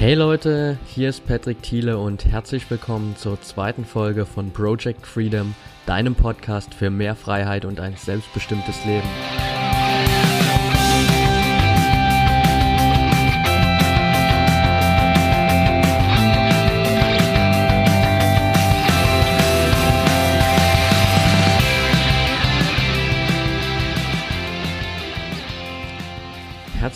Hey 0.00 0.14
Leute, 0.14 0.78
hier 0.86 1.10
ist 1.10 1.26
Patrick 1.26 1.62
Thiele 1.62 1.98
und 1.98 2.24
herzlich 2.24 2.70
willkommen 2.70 3.16
zur 3.16 3.38
zweiten 3.42 3.84
Folge 3.84 4.24
von 4.24 4.50
Project 4.50 5.06
Freedom, 5.06 5.54
deinem 5.84 6.14
Podcast 6.14 6.72
für 6.72 6.88
mehr 6.88 7.14
Freiheit 7.14 7.66
und 7.66 7.80
ein 7.80 7.94
selbstbestimmtes 7.96 8.82
Leben. 8.86 9.06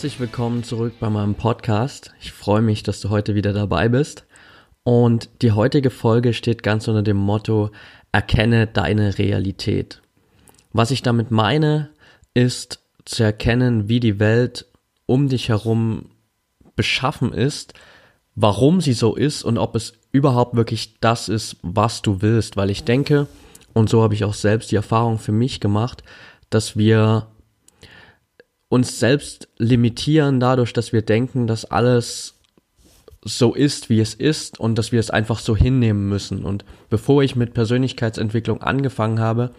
Herzlich 0.05 0.21
willkommen 0.21 0.63
zurück 0.65 0.93
bei 1.01 1.09
meinem 1.09 1.35
Podcast. 1.35 2.13
Ich 2.21 2.31
freue 2.31 2.61
mich, 2.61 2.83
dass 2.83 3.01
du 3.01 3.09
heute 3.09 3.35
wieder 3.35 3.55
dabei 3.55 3.89
bist. 3.89 4.27
Und 4.83 5.31
die 5.41 5.53
heutige 5.53 5.89
Folge 5.89 6.35
steht 6.35 6.63
ganz 6.63 6.87
unter 6.89 7.03
dem 7.03 7.17
Motto 7.17 7.71
Erkenne 8.13 8.67
deine 8.67 9.17
Realität. 9.17 10.03
Was 10.75 10.91
ich 10.91 11.01
damit 11.01 11.31
meine, 11.31 11.89
ist 12.35 12.81
zu 13.07 13.23
erkennen, 13.23 13.89
wie 13.89 13.99
die 13.99 14.21
Welt 14.21 14.67
um 15.07 15.31
dich 15.31 15.49
herum 15.49 16.11
beschaffen 16.77 17.33
ist, 17.33 17.73
warum 18.35 18.83
sie 18.83 18.93
so 18.93 19.15
ist 19.15 19.43
und 19.43 19.57
ob 19.57 19.75
es 19.75 19.95
überhaupt 20.13 20.55
wirklich 20.55 21.01
das 21.01 21.31
ist, 21.31 21.57
was 21.63 22.03
du 22.03 22.21
willst. 22.21 22.59
Weil 22.59 22.69
ich 22.69 22.85
denke, 22.85 23.27
und 23.73 23.89
so 23.89 24.03
habe 24.03 24.13
ich 24.13 24.25
auch 24.25 24.35
selbst 24.35 24.71
die 24.71 24.77
Erfahrung 24.77 25.19
für 25.19 25.33
mich 25.33 25.61
gemacht, 25.61 26.03
dass 26.51 26.77
wir 26.77 27.29
uns 28.69 28.99
selbst 28.99 29.49
limitieren 29.59 30.41
dadurch, 30.41 30.73
dass 30.73 30.93
wir 30.93 31.03
denken, 31.03 31.47
dass 31.47 31.65
alles 31.65 32.35
so 33.25 33.55
ist, 33.55 33.89
wie 33.89 34.01
es 34.01 34.15
ist 34.15 34.61
und 34.61 34.77
dass 34.77 34.93
wir 34.93 35.01
es 35.01 35.11
einfach 35.11 35.39
so 35.39 35.57
hinnehmen 35.57 36.09
müssen. 36.09 36.45
Und 36.45 36.65
bevor 36.91 37.23
ich 37.23 37.37
mit 37.37 37.55
Persönlichkeitsentwicklung 37.55 38.63
angefangen 38.63 39.19
habe, 39.19 39.51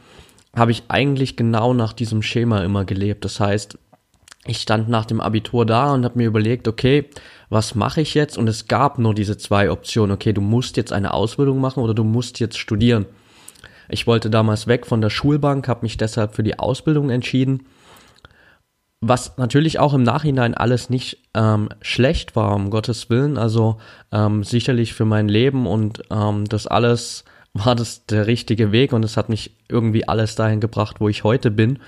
habe 0.55 0.71
ich 0.71 0.83
eigentlich 0.87 1.35
genau 1.35 1.73
nach 1.73 1.93
diesem 1.93 2.21
Schema 2.21 2.63
immer 2.63 2.85
gelebt. 2.85 3.25
Das 3.25 3.39
heißt, 3.39 3.77
ich 4.45 4.59
stand 4.61 4.87
nach 4.87 5.05
dem 5.05 5.19
Abitur 5.19 5.65
da 5.65 5.93
und 5.93 6.05
habe 6.05 6.19
mir 6.19 6.27
überlegt, 6.27 6.67
okay, 6.67 7.09
was 7.49 7.73
mache 7.73 8.01
ich 8.01 8.13
jetzt? 8.13 8.37
Und 8.37 8.47
es 8.47 8.67
gab 8.67 8.99
nur 8.99 9.15
diese 9.15 9.37
zwei 9.37 9.71
Optionen. 9.71 10.15
Okay, 10.15 10.33
du 10.33 10.41
musst 10.41 10.77
jetzt 10.77 10.93
eine 10.93 11.13
Ausbildung 11.13 11.59
machen 11.59 11.81
oder 11.81 11.95
du 11.95 12.03
musst 12.03 12.39
jetzt 12.39 12.57
studieren. 12.57 13.07
Ich 13.89 14.07
wollte 14.07 14.29
damals 14.29 14.67
weg 14.67 14.85
von 14.85 15.01
der 15.01 15.09
Schulbank, 15.09 15.67
habe 15.67 15.83
mich 15.83 15.97
deshalb 15.97 16.35
für 16.35 16.43
die 16.43 16.59
Ausbildung 16.59 17.09
entschieden 17.09 17.65
was 19.07 19.37
natürlich 19.37 19.77
auch 19.79 19.93
im 19.93 20.03
Nachhinein 20.03 20.55
alles 20.55 20.89
nicht 20.89 21.19
ähm, 21.35 21.69
schlecht 21.81 22.35
war, 22.35 22.55
um 22.55 22.71
Gottes 22.71 23.09
Willen. 23.09 23.37
Also 23.37 23.77
ähm, 24.11 24.43
sicherlich 24.43 24.93
für 24.93 25.05
mein 25.05 25.29
Leben 25.29 25.67
und 25.67 26.01
ähm, 26.09 26.45
das 26.45 26.65
alles 26.65 27.23
war 27.53 27.75
das 27.75 28.05
der 28.07 28.27
richtige 28.27 28.71
Weg 28.71 28.93
und 28.93 29.05
es 29.05 29.15
hat 29.15 29.29
mich 29.29 29.51
irgendwie 29.69 30.07
alles 30.07 30.35
dahin 30.35 30.59
gebracht, 30.59 30.97
wo 30.99 31.07
ich 31.07 31.23
heute 31.23 31.51
bin. 31.51 31.79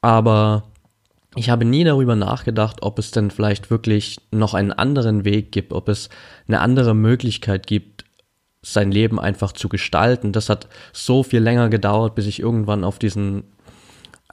Aber 0.00 0.64
ich 1.36 1.50
habe 1.50 1.64
nie 1.64 1.84
darüber 1.84 2.16
nachgedacht, 2.16 2.82
ob 2.82 2.98
es 2.98 3.10
denn 3.10 3.30
vielleicht 3.30 3.70
wirklich 3.70 4.20
noch 4.30 4.54
einen 4.54 4.72
anderen 4.72 5.24
Weg 5.24 5.52
gibt, 5.52 5.72
ob 5.72 5.88
es 5.88 6.10
eine 6.46 6.60
andere 6.60 6.94
Möglichkeit 6.94 7.66
gibt, 7.66 8.04
sein 8.62 8.90
Leben 8.90 9.20
einfach 9.20 9.52
zu 9.52 9.68
gestalten. 9.68 10.32
Das 10.32 10.48
hat 10.48 10.68
so 10.92 11.22
viel 11.22 11.40
länger 11.40 11.68
gedauert, 11.68 12.14
bis 12.14 12.26
ich 12.26 12.40
irgendwann 12.40 12.84
auf 12.84 12.98
diesen 12.98 13.44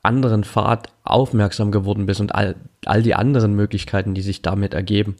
anderen 0.03 0.43
Pfad 0.43 0.89
aufmerksam 1.03 1.71
geworden 1.71 2.05
bist 2.05 2.21
und 2.21 2.33
all, 2.33 2.55
all 2.85 3.03
die 3.03 3.15
anderen 3.15 3.55
Möglichkeiten, 3.55 4.13
die 4.13 4.21
sich 4.21 4.41
damit 4.41 4.73
ergeben. 4.73 5.15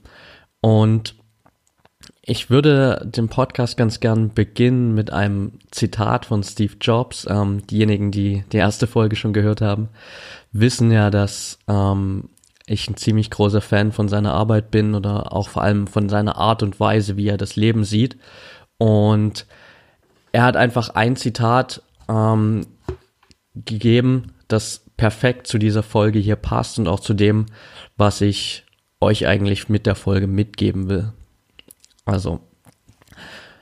Und 0.62 1.16
ich 2.24 2.50
würde 2.50 3.02
den 3.06 3.30
Podcast 3.30 3.78
ganz 3.78 4.00
gern 4.00 4.34
beginnen 4.34 4.94
mit 4.94 5.12
einem 5.12 5.60
Zitat 5.72 6.26
von 6.26 6.44
Steve 6.44 6.74
Jobs. 6.80 7.28
Ähm, 7.30 7.66
diejenigen, 7.68 8.12
die 8.12 8.44
die 8.52 8.58
erste 8.58 8.88
Folge 8.88 9.16
schon 9.16 9.34
gehört 9.34 9.62
haben, 9.62 9.90
wissen 10.52 10.92
ja, 10.92 11.10
dass 11.10 11.60
ähm, 11.68 12.30
ich 12.66 12.90
ein 12.90 12.98
ziemlich 12.98 13.30
großer 13.30 13.62
Fan 13.62 13.92
von 13.92 14.08
seiner 14.08 14.34
Arbeit 14.34 14.72
bin 14.72 14.96
oder 14.96 15.34
auch 15.34 15.50
vor 15.50 15.64
allem 15.64 15.88
von 15.88 16.10
seiner 16.10 16.38
Art 16.38 16.64
und 16.64 16.80
Weise, 16.80 17.18
wie 17.18 17.28
er 17.28 17.38
das 17.38 17.56
Leben 17.56 17.84
sieht. 17.84 18.18
Und 18.78 19.46
er 20.32 20.44
hat 20.44 20.56
einfach 20.56 20.90
ein 20.90 21.16
Zitat 21.16 21.84
ähm, 22.08 22.66
gegeben, 23.56 24.34
das 24.52 24.86
perfekt 24.98 25.48
zu 25.48 25.58
dieser 25.58 25.84
Folge 25.84 26.20
hier 26.20 26.36
passt 26.36 26.80
und 26.80 26.88
auch 26.88 27.00
zu 27.00 27.14
dem, 27.14 27.48
was 27.98 28.22
ich 28.22 28.66
euch 29.00 29.28
eigentlich 29.28 29.70
mit 29.70 29.86
der 29.86 29.96
Folge 29.96 30.28
mitgeben 30.28 30.90
will. 30.90 31.12
Also, 32.06 32.40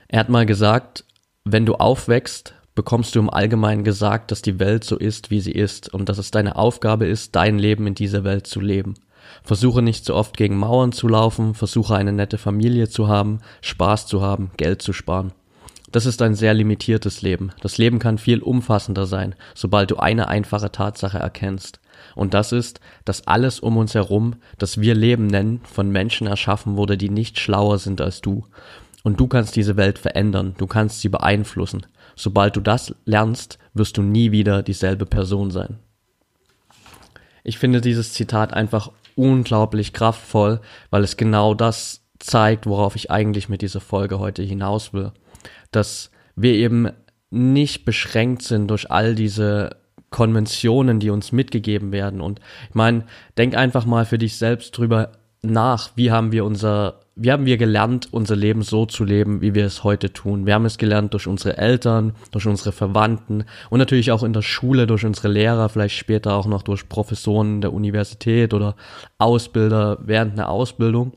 er 0.08 0.20
hat 0.20 0.30
mal 0.30 0.46
gesagt, 0.46 1.06
wenn 1.46 1.66
du 1.66 1.76
aufwächst, 1.76 2.56
bekommst 2.76 3.16
du 3.16 3.20
im 3.20 3.30
Allgemeinen 3.30 3.84
gesagt, 3.84 4.32
dass 4.32 4.42
die 4.42 4.60
Welt 4.60 4.84
so 4.84 4.98
ist, 4.98 5.32
wie 5.32 5.40
sie 5.40 5.52
ist 5.52 5.94
und 5.94 6.10
dass 6.10 6.18
es 6.18 6.32
deine 6.32 6.56
Aufgabe 6.56 7.06
ist, 7.08 7.36
dein 7.36 7.60
Leben 7.60 7.88
in 7.88 7.96
dieser 7.96 8.24
Welt 8.24 8.48
zu 8.48 8.60
leben. 8.60 8.96
Versuche 9.44 9.82
nicht 9.82 10.06
so 10.06 10.16
oft 10.16 10.38
gegen 10.38 10.58
Mauern 10.58 10.92
zu 10.92 11.08
laufen, 11.08 11.54
versuche 11.54 11.96
eine 11.96 12.14
nette 12.14 12.38
Familie 12.38 12.90
zu 12.90 13.08
haben, 13.08 13.40
Spaß 13.62 14.08
zu 14.08 14.22
haben, 14.22 14.52
Geld 14.58 14.82
zu 14.82 14.94
sparen. 14.94 15.34
Das 15.92 16.06
ist 16.06 16.22
ein 16.22 16.36
sehr 16.36 16.54
limitiertes 16.54 17.22
Leben. 17.22 17.52
Das 17.62 17.78
Leben 17.78 17.98
kann 17.98 18.18
viel 18.18 18.42
umfassender 18.42 19.08
sein, 19.08 19.34
sobald 19.56 19.90
du 19.90 19.98
eine 19.98 20.28
einfache 20.28 20.72
Tatsache 20.72 21.18
erkennst. 21.18 21.80
Und 22.16 22.34
das 22.34 22.52
ist, 22.52 22.80
dass 23.06 23.28
alles 23.28 23.60
um 23.60 23.78
uns 23.78 23.96
herum, 23.96 24.36
das 24.58 24.80
wir 24.80 24.94
Leben 24.94 25.28
nennen, 25.28 25.62
von 25.64 25.90
Menschen 25.90 26.28
erschaffen 26.28 26.76
wurde, 26.78 26.98
die 26.98 27.10
nicht 27.10 27.40
schlauer 27.40 27.80
sind 27.80 28.02
als 28.02 28.22
du. 28.22 28.46
Und 29.04 29.20
du 29.20 29.28
kannst 29.28 29.56
diese 29.56 29.78
Welt 29.78 29.98
verändern, 29.98 30.56
du 30.58 30.68
kannst 30.68 31.02
sie 31.02 31.10
beeinflussen. 31.10 31.86
Sobald 32.16 32.56
du 32.56 32.62
das 32.62 32.94
lernst, 33.06 33.58
wirst 33.74 33.98
du 33.98 34.02
nie 34.02 34.32
wieder 34.32 34.62
dieselbe 34.62 35.06
Person 35.06 35.52
sein. 35.52 35.80
Ich 37.44 37.58
finde 37.58 37.82
dieses 37.82 38.14
Zitat 38.14 38.54
einfach 38.54 38.92
unglaublich 39.16 39.94
kraftvoll, 39.94 40.60
weil 40.92 41.04
es 41.04 41.18
genau 41.18 41.54
das 41.54 42.02
zeigt, 42.20 42.68
worauf 42.68 42.96
ich 42.96 43.10
eigentlich 43.10 43.50
mit 43.50 43.62
dieser 43.62 43.80
Folge 43.80 44.20
heute 44.20 44.44
hinaus 44.44 44.94
will 44.94 45.14
dass 45.72 46.12
wir 46.36 46.54
eben 46.54 46.90
nicht 47.32 47.86
beschränkt 47.86 48.44
sind 48.44 48.68
durch 48.70 48.90
all 48.90 49.16
diese 49.16 49.78
Konventionen, 50.10 51.00
die 51.00 51.10
uns 51.10 51.32
mitgegeben 51.32 51.92
werden. 51.92 52.22
Und 52.22 52.40
ich 52.70 52.76
meine, 52.76 53.04
denk 53.38 53.56
einfach 53.56 53.86
mal 53.86 54.06
für 54.06 54.18
dich 54.18 54.38
selbst 54.38 54.78
drüber 54.78 55.12
nach, 55.42 55.92
wie 55.96 56.12
haben 56.12 56.32
wir 56.32 56.44
unser, 56.44 57.02
wie 57.16 57.32
haben 57.32 57.46
wir 57.46 57.58
gelernt, 57.58 58.10
unser 58.12 58.36
Leben 58.36 58.62
so 58.62 58.86
zu 58.86 59.04
leben, 59.04 59.42
wie 59.42 59.54
wir 59.54 59.66
es 59.66 59.84
heute 59.84 60.12
tun. 60.12 60.46
Wir 60.46 60.56
haben 60.56 60.66
es 60.66 60.78
gelernt 60.78 61.14
durch 61.14 61.28
unsere 61.28 61.58
Eltern, 61.58 62.14
durch 62.32 62.46
unsere 62.46 62.72
Verwandten 62.72 63.46
und 63.70 63.80
natürlich 63.80 64.12
auch 64.12 64.24
in 64.24 64.34
der 64.34 64.42
Schule, 64.42 64.88
durch 64.88 65.06
unsere 65.06 65.30
Lehrer, 65.30 65.70
vielleicht 65.70 65.96
später 65.96 66.34
auch 66.34 66.48
noch 66.48 66.64
durch 66.64 66.90
Professoren 66.90 67.62
der 67.62 67.72
Universität 67.72 68.54
oder 68.54 68.76
Ausbilder 69.18 70.00
während 70.02 70.34
einer 70.34 70.50
Ausbildung. 70.50 71.14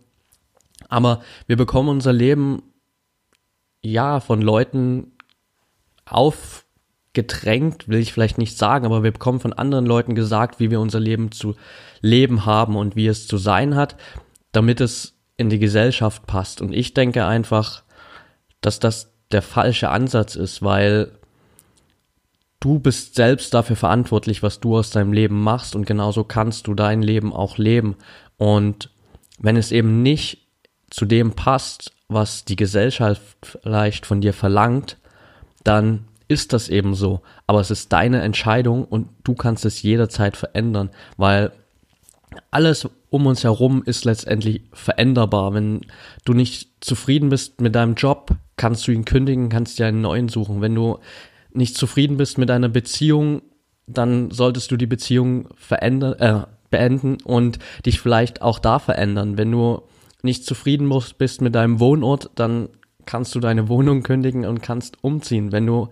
Aber 0.88 1.22
wir 1.46 1.56
bekommen 1.56 1.88
unser 1.88 2.12
Leben 2.12 2.62
ja, 3.82 4.20
von 4.20 4.40
Leuten 4.40 5.12
aufgedrängt, 6.04 7.88
will 7.88 7.98
ich 7.98 8.12
vielleicht 8.12 8.38
nicht 8.38 8.56
sagen, 8.56 8.86
aber 8.86 9.02
wir 9.02 9.12
bekommen 9.12 9.40
von 9.40 9.52
anderen 9.52 9.86
Leuten 9.86 10.14
gesagt, 10.14 10.60
wie 10.60 10.70
wir 10.70 10.80
unser 10.80 11.00
Leben 11.00 11.32
zu 11.32 11.56
leben 12.00 12.46
haben 12.46 12.76
und 12.76 12.96
wie 12.96 13.06
es 13.06 13.26
zu 13.26 13.38
sein 13.38 13.74
hat, 13.74 13.96
damit 14.52 14.80
es 14.80 15.14
in 15.36 15.50
die 15.50 15.58
Gesellschaft 15.58 16.26
passt. 16.26 16.60
Und 16.60 16.72
ich 16.72 16.94
denke 16.94 17.26
einfach, 17.26 17.82
dass 18.60 18.78
das 18.78 19.12
der 19.32 19.42
falsche 19.42 19.88
Ansatz 19.88 20.36
ist, 20.36 20.62
weil 20.62 21.10
du 22.60 22.78
bist 22.78 23.16
selbst 23.16 23.52
dafür 23.54 23.76
verantwortlich, 23.76 24.42
was 24.42 24.60
du 24.60 24.76
aus 24.76 24.90
deinem 24.90 25.12
Leben 25.12 25.42
machst 25.42 25.74
und 25.74 25.86
genauso 25.86 26.22
kannst 26.22 26.66
du 26.66 26.74
dein 26.74 27.02
Leben 27.02 27.32
auch 27.32 27.58
leben. 27.58 27.96
Und 28.36 28.90
wenn 29.38 29.56
es 29.56 29.72
eben 29.72 30.02
nicht 30.02 30.46
zu 30.90 31.04
dem 31.06 31.32
passt, 31.32 31.92
was 32.12 32.44
die 32.44 32.56
Gesellschaft 32.56 33.58
vielleicht 33.62 34.06
von 34.06 34.20
dir 34.20 34.32
verlangt, 34.32 34.98
dann 35.64 36.04
ist 36.28 36.52
das 36.52 36.68
eben 36.68 36.94
so. 36.94 37.20
Aber 37.46 37.60
es 37.60 37.70
ist 37.70 37.92
deine 37.92 38.22
Entscheidung 38.22 38.84
und 38.84 39.08
du 39.24 39.34
kannst 39.34 39.64
es 39.64 39.82
jederzeit 39.82 40.36
verändern, 40.36 40.90
weil 41.16 41.52
alles 42.50 42.88
um 43.10 43.26
uns 43.26 43.44
herum 43.44 43.82
ist 43.84 44.04
letztendlich 44.04 44.62
veränderbar. 44.72 45.52
Wenn 45.52 45.82
du 46.24 46.32
nicht 46.32 46.70
zufrieden 46.80 47.28
bist 47.28 47.60
mit 47.60 47.74
deinem 47.74 47.94
Job, 47.94 48.30
kannst 48.56 48.86
du 48.88 48.92
ihn 48.92 49.04
kündigen, 49.04 49.50
kannst 49.50 49.78
dir 49.78 49.86
einen 49.86 50.00
neuen 50.00 50.28
suchen. 50.28 50.62
Wenn 50.62 50.74
du 50.74 50.98
nicht 51.52 51.76
zufrieden 51.76 52.16
bist 52.16 52.38
mit 52.38 52.48
deiner 52.48 52.70
Beziehung, 52.70 53.42
dann 53.86 54.30
solltest 54.30 54.70
du 54.70 54.76
die 54.76 54.86
Beziehung 54.86 55.48
verändern, 55.56 56.14
äh, 56.18 56.46
beenden 56.70 57.18
und 57.22 57.58
dich 57.84 58.00
vielleicht 58.00 58.40
auch 58.40 58.58
da 58.58 58.78
verändern. 58.78 59.36
Wenn 59.36 59.52
du 59.52 59.82
nicht 60.22 60.44
zufrieden 60.44 60.92
bist 61.18 61.40
mit 61.40 61.54
deinem 61.54 61.80
Wohnort, 61.80 62.30
dann 62.34 62.68
kannst 63.06 63.34
du 63.34 63.40
deine 63.40 63.68
Wohnung 63.68 64.02
kündigen 64.02 64.44
und 64.44 64.62
kannst 64.62 65.02
umziehen. 65.02 65.52
Wenn 65.52 65.66
du 65.66 65.88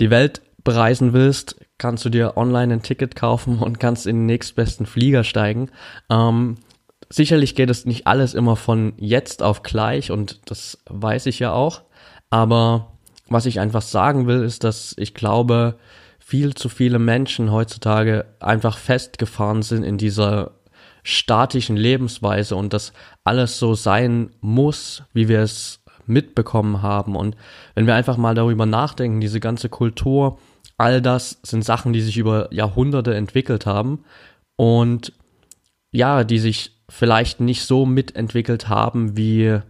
die 0.00 0.10
Welt 0.10 0.42
bereisen 0.64 1.12
willst, 1.12 1.56
kannst 1.78 2.04
du 2.04 2.08
dir 2.08 2.36
online 2.36 2.74
ein 2.74 2.82
Ticket 2.82 3.16
kaufen 3.16 3.58
und 3.58 3.80
kannst 3.80 4.06
in 4.06 4.16
den 4.16 4.26
nächstbesten 4.26 4.86
Flieger 4.86 5.24
steigen. 5.24 5.70
Ähm, 6.10 6.56
sicherlich 7.08 7.54
geht 7.54 7.70
es 7.70 7.86
nicht 7.86 8.06
alles 8.06 8.34
immer 8.34 8.56
von 8.56 8.92
jetzt 8.96 9.42
auf 9.42 9.62
gleich 9.62 10.10
und 10.10 10.50
das 10.50 10.78
weiß 10.88 11.26
ich 11.26 11.38
ja 11.38 11.52
auch. 11.52 11.82
Aber 12.30 12.92
was 13.28 13.46
ich 13.46 13.60
einfach 13.60 13.82
sagen 13.82 14.26
will, 14.26 14.42
ist, 14.42 14.64
dass 14.64 14.94
ich 14.98 15.14
glaube, 15.14 15.78
viel 16.18 16.54
zu 16.54 16.68
viele 16.68 16.98
Menschen 16.98 17.52
heutzutage 17.52 18.26
einfach 18.40 18.76
festgefahren 18.76 19.62
sind 19.62 19.82
in 19.82 19.96
dieser 19.96 20.57
statischen 21.08 21.78
Lebensweise 21.78 22.54
und 22.54 22.74
dass 22.74 22.92
alles 23.24 23.58
so 23.58 23.74
sein 23.74 24.28
muss, 24.42 25.04
wie 25.14 25.26
wir 25.26 25.40
es 25.40 25.82
mitbekommen 26.04 26.82
haben. 26.82 27.16
Und 27.16 27.34
wenn 27.74 27.86
wir 27.86 27.94
einfach 27.94 28.18
mal 28.18 28.34
darüber 28.34 28.66
nachdenken, 28.66 29.22
diese 29.22 29.40
ganze 29.40 29.70
Kultur, 29.70 30.38
all 30.76 31.00
das 31.00 31.38
sind 31.42 31.64
Sachen, 31.64 31.94
die 31.94 32.02
sich 32.02 32.18
über 32.18 32.52
Jahrhunderte 32.52 33.14
entwickelt 33.14 33.64
haben 33.64 34.04
und 34.56 35.14
ja, 35.92 36.24
die 36.24 36.38
sich 36.38 36.72
vielleicht 36.90 37.40
nicht 37.40 37.62
so 37.62 37.86
mitentwickelt 37.86 38.68
haben, 38.68 39.16
wie 39.16 39.60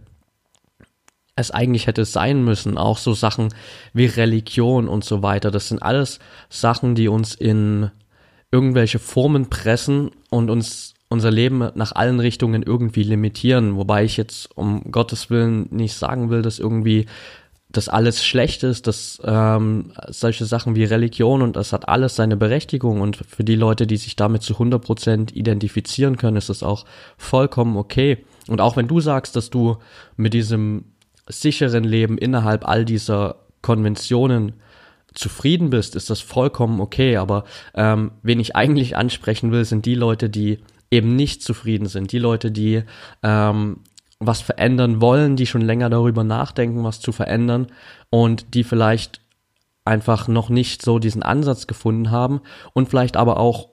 es 1.37 1.51
eigentlich 1.51 1.87
hätte 1.87 2.03
sein 2.03 2.43
müssen. 2.43 2.77
Auch 2.77 2.97
so 2.97 3.13
Sachen 3.13 3.53
wie 3.93 4.07
Religion 4.07 4.89
und 4.89 5.05
so 5.05 5.23
weiter. 5.23 5.51
Das 5.51 5.69
sind 5.69 5.81
alles 5.81 6.19
Sachen, 6.49 6.95
die 6.95 7.07
uns 7.07 7.33
in 7.33 7.91
irgendwelche 8.51 8.99
Formen 8.99 9.49
pressen 9.49 10.11
und 10.29 10.49
uns 10.49 10.95
unser 11.09 11.31
Leben 11.31 11.69
nach 11.73 11.91
allen 11.93 12.19
Richtungen 12.19 12.63
irgendwie 12.63 13.03
limitieren. 13.03 13.75
Wobei 13.75 14.03
ich 14.03 14.15
jetzt 14.15 14.55
um 14.55 14.91
Gottes 14.91 15.29
Willen 15.29 15.67
nicht 15.71 15.95
sagen 15.95 16.29
will, 16.29 16.41
dass 16.41 16.59
irgendwie 16.59 17.07
das 17.71 17.87
alles 17.87 18.23
schlecht 18.23 18.63
ist, 18.63 18.87
dass 18.87 19.21
ähm, 19.23 19.91
solche 20.07 20.45
Sachen 20.45 20.75
wie 20.75 20.85
Religion 20.85 21.43
und 21.43 21.55
das 21.55 21.71
hat 21.71 21.87
alles 21.87 22.15
seine 22.15 22.35
Berechtigung 22.35 23.01
und 23.01 23.17
für 23.17 23.43
die 23.43 23.55
Leute, 23.55 23.85
die 23.85 23.97
sich 23.97 24.15
damit 24.15 24.41
zu 24.41 24.55
100% 24.55 25.33
identifizieren 25.33 26.17
können, 26.17 26.37
ist 26.37 26.49
das 26.49 26.63
auch 26.63 26.85
vollkommen 27.17 27.77
okay. 27.77 28.25
Und 28.47 28.59
auch 28.59 28.75
wenn 28.75 28.87
du 28.87 28.99
sagst, 28.99 29.35
dass 29.35 29.51
du 29.51 29.77
mit 30.17 30.33
diesem 30.33 30.85
sicheren 31.27 31.83
Leben 31.83 32.17
innerhalb 32.17 32.67
all 32.67 32.85
dieser 32.85 33.35
Konventionen 33.61 34.53
zufrieden 35.13 35.69
bist, 35.69 35.95
ist 35.95 36.09
das 36.09 36.21
vollkommen 36.21 36.79
okay. 36.79 37.17
Aber 37.17 37.43
ähm, 37.75 38.11
wen 38.23 38.39
ich 38.39 38.55
eigentlich 38.55 38.95
ansprechen 38.97 39.51
will, 39.51 39.65
sind 39.65 39.85
die 39.85 39.95
Leute, 39.95 40.29
die 40.29 40.59
eben 40.91 41.15
nicht 41.15 41.43
zufrieden 41.43 41.87
sind. 41.87 42.11
Die 42.11 42.19
Leute, 42.19 42.51
die 42.51 42.83
ähm, 43.23 43.77
was 44.19 44.41
verändern 44.41 45.01
wollen, 45.01 45.35
die 45.35 45.45
schon 45.45 45.61
länger 45.61 45.89
darüber 45.89 46.23
nachdenken, 46.23 46.83
was 46.83 46.99
zu 46.99 47.11
verändern 47.11 47.67
und 48.09 48.53
die 48.53 48.63
vielleicht 48.63 49.21
einfach 49.85 50.27
noch 50.27 50.49
nicht 50.49 50.81
so 50.81 50.99
diesen 50.99 51.23
Ansatz 51.23 51.67
gefunden 51.67 52.11
haben 52.11 52.41
und 52.73 52.89
vielleicht 52.89 53.17
aber 53.17 53.37
auch, 53.37 53.69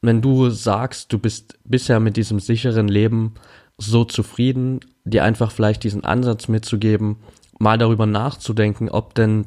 wenn 0.00 0.22
du 0.22 0.50
sagst, 0.50 1.12
du 1.12 1.18
bist 1.18 1.58
bisher 1.64 2.00
mit 2.00 2.16
diesem 2.16 2.40
sicheren 2.40 2.88
Leben 2.88 3.34
so 3.78 4.04
zufrieden, 4.04 4.80
dir 5.04 5.24
einfach 5.24 5.52
vielleicht 5.52 5.84
diesen 5.84 6.04
Ansatz 6.04 6.48
mitzugeben, 6.48 7.18
mal 7.58 7.78
darüber 7.78 8.06
nachzudenken, 8.06 8.88
ob 8.88 9.14
denn 9.14 9.46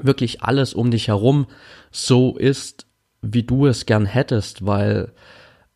wirklich 0.00 0.42
alles 0.42 0.74
um 0.74 0.90
dich 0.90 1.08
herum 1.08 1.46
so 1.90 2.36
ist, 2.36 2.86
wie 3.22 3.44
du 3.44 3.66
es 3.66 3.86
gern 3.86 4.06
hättest, 4.06 4.66
weil 4.66 5.12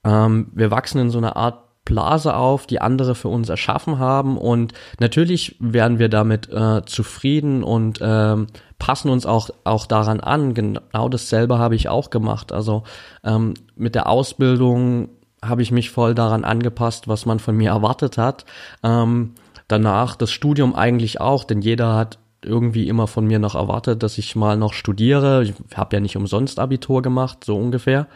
ähm, 0.05 0.51
wir 0.55 0.71
wachsen 0.71 1.01
in 1.01 1.11
so 1.11 1.19
einer 1.19 1.37
Art 1.37 1.65
Blase 1.85 2.37
auf, 2.37 2.67
die 2.67 2.83
andere 2.83 3.15
für 3.15 3.29
uns 3.29 3.49
erschaffen 3.49 3.99
haben 3.99 4.37
und 4.37 4.75
natürlich 5.01 5.57
werden 5.59 5.99
wir 5.99 6.11
damit 6.11 6.49
äh, 6.53 6.85
zufrieden 6.85 7.65
und 7.65 7.99
ähm, 8.03 8.49
passen 8.79 9.09
uns 9.09 9.25
auch 9.25 9.49
auch 9.65 9.87
daran 9.87 10.21
an. 10.21 10.53
Genau 10.53 11.09
dasselbe 11.09 11.59
habe 11.59 11.77
ich 11.77 11.89
auch 11.89 12.11
gemacht. 12.11 12.53
Also 12.53 12.83
ähm, 13.25 13.55
mit 13.75 13.95
der 13.95 14.07
Ausbildung 14.07 15.09
habe 15.43 15.63
ich 15.63 15.71
mich 15.71 15.91
voll 15.91 16.15
daran 16.15 16.45
angepasst, 16.45 17.09
was 17.09 17.25
man 17.25 17.39
von 17.39 17.57
mir 17.57 17.71
erwartet 17.71 18.19
hat. 18.19 18.45
Ähm, 18.83 19.33
danach 19.67 20.15
das 20.15 20.31
Studium 20.31 20.75
eigentlich 20.75 21.23
auch, 21.23 21.45
denn 21.45 21.63
jeder 21.63 21.95
hat 21.95 22.19
irgendwie 22.43 22.89
immer 22.89 23.07
von 23.07 23.27
mir 23.27 23.39
noch 23.39 23.55
erwartet, 23.55 24.03
dass 24.03 24.19
ich 24.19 24.37
mal 24.37 24.57
noch 24.57 24.73
studiere. 24.73 25.43
Ich 25.43 25.55
habe 25.75 25.97
ja 25.97 26.01
nicht 26.01 26.17
umsonst 26.17 26.59
Abitur 26.59 27.03
gemacht, 27.03 27.45
so 27.45 27.57
ungefähr. 27.57 28.07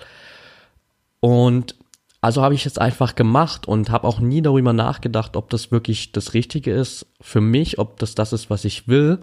Und 1.22 1.76
also 2.20 2.42
habe 2.42 2.54
ich 2.54 2.66
es 2.66 2.78
einfach 2.78 3.14
gemacht 3.14 3.66
und 3.69 3.90
habe 3.90 4.08
auch 4.08 4.19
nie 4.19 4.42
darüber 4.42 4.72
nachgedacht, 4.72 5.36
ob 5.36 5.50
das 5.50 5.70
wirklich 5.70 6.10
das 6.10 6.34
Richtige 6.34 6.72
ist 6.72 7.06
für 7.20 7.40
mich, 7.40 7.78
ob 7.78 7.98
das 8.00 8.16
das 8.16 8.32
ist, 8.32 8.50
was 8.50 8.64
ich 8.64 8.88
will, 8.88 9.20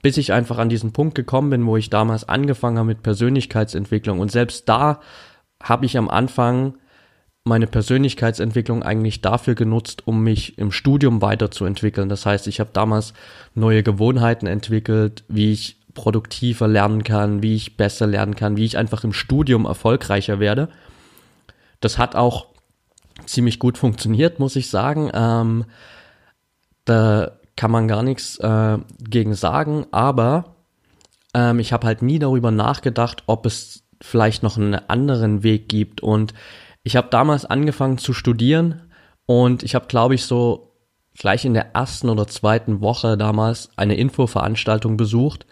bis 0.00 0.16
ich 0.16 0.32
einfach 0.32 0.58
an 0.58 0.68
diesen 0.68 0.92
Punkt 0.92 1.16
gekommen 1.16 1.50
bin, 1.50 1.66
wo 1.66 1.76
ich 1.76 1.90
damals 1.90 2.28
angefangen 2.28 2.78
habe 2.78 2.86
mit 2.86 3.02
Persönlichkeitsentwicklung. 3.02 4.20
Und 4.20 4.30
selbst 4.30 4.68
da 4.68 5.00
habe 5.60 5.86
ich 5.86 5.98
am 5.98 6.08
Anfang 6.08 6.74
meine 7.42 7.66
Persönlichkeitsentwicklung 7.66 8.84
eigentlich 8.84 9.20
dafür 9.20 9.56
genutzt, 9.56 10.06
um 10.06 10.22
mich 10.22 10.56
im 10.56 10.70
Studium 10.70 11.20
weiterzuentwickeln. 11.20 12.08
Das 12.08 12.26
heißt, 12.26 12.46
ich 12.46 12.60
habe 12.60 12.70
damals 12.72 13.12
neue 13.54 13.82
Gewohnheiten 13.82 14.46
entwickelt, 14.46 15.24
wie 15.28 15.52
ich 15.52 15.80
produktiver 15.94 16.68
lernen 16.68 17.02
kann, 17.02 17.42
wie 17.42 17.56
ich 17.56 17.76
besser 17.76 18.06
lernen 18.06 18.36
kann, 18.36 18.56
wie 18.56 18.64
ich 18.64 18.78
einfach 18.78 19.02
im 19.02 19.12
Studium 19.12 19.64
erfolgreicher 19.64 20.38
werde. 20.38 20.68
Das 21.84 21.98
hat 21.98 22.16
auch 22.16 22.46
ziemlich 23.26 23.58
gut 23.58 23.76
funktioniert, 23.76 24.38
muss 24.38 24.56
ich 24.56 24.70
sagen. 24.70 25.10
Ähm, 25.12 25.66
da 26.86 27.32
kann 27.56 27.70
man 27.70 27.88
gar 27.88 28.02
nichts 28.02 28.38
äh, 28.38 28.78
gegen 28.98 29.34
sagen, 29.34 29.86
aber 29.92 30.56
ähm, 31.34 31.58
ich 31.58 31.72
habe 31.72 31.86
halt 31.86 32.00
nie 32.00 32.18
darüber 32.18 32.50
nachgedacht, 32.50 33.22
ob 33.26 33.44
es 33.46 33.84
vielleicht 34.00 34.42
noch 34.42 34.56
einen 34.56 34.74
anderen 34.74 35.42
Weg 35.42 35.68
gibt. 35.68 36.00
Und 36.00 36.34
ich 36.82 36.96
habe 36.96 37.08
damals 37.10 37.44
angefangen 37.44 37.98
zu 37.98 38.12
studieren 38.12 38.90
und 39.26 39.62
ich 39.62 39.74
habe, 39.74 39.86
glaube 39.86 40.14
ich, 40.14 40.24
so 40.24 40.72
gleich 41.16 41.44
in 41.44 41.54
der 41.54 41.74
ersten 41.74 42.08
oder 42.08 42.26
zweiten 42.26 42.80
Woche 42.80 43.16
damals 43.16 43.70
eine 43.76 43.96
Infoveranstaltung 43.96 44.96
besucht 44.96 45.46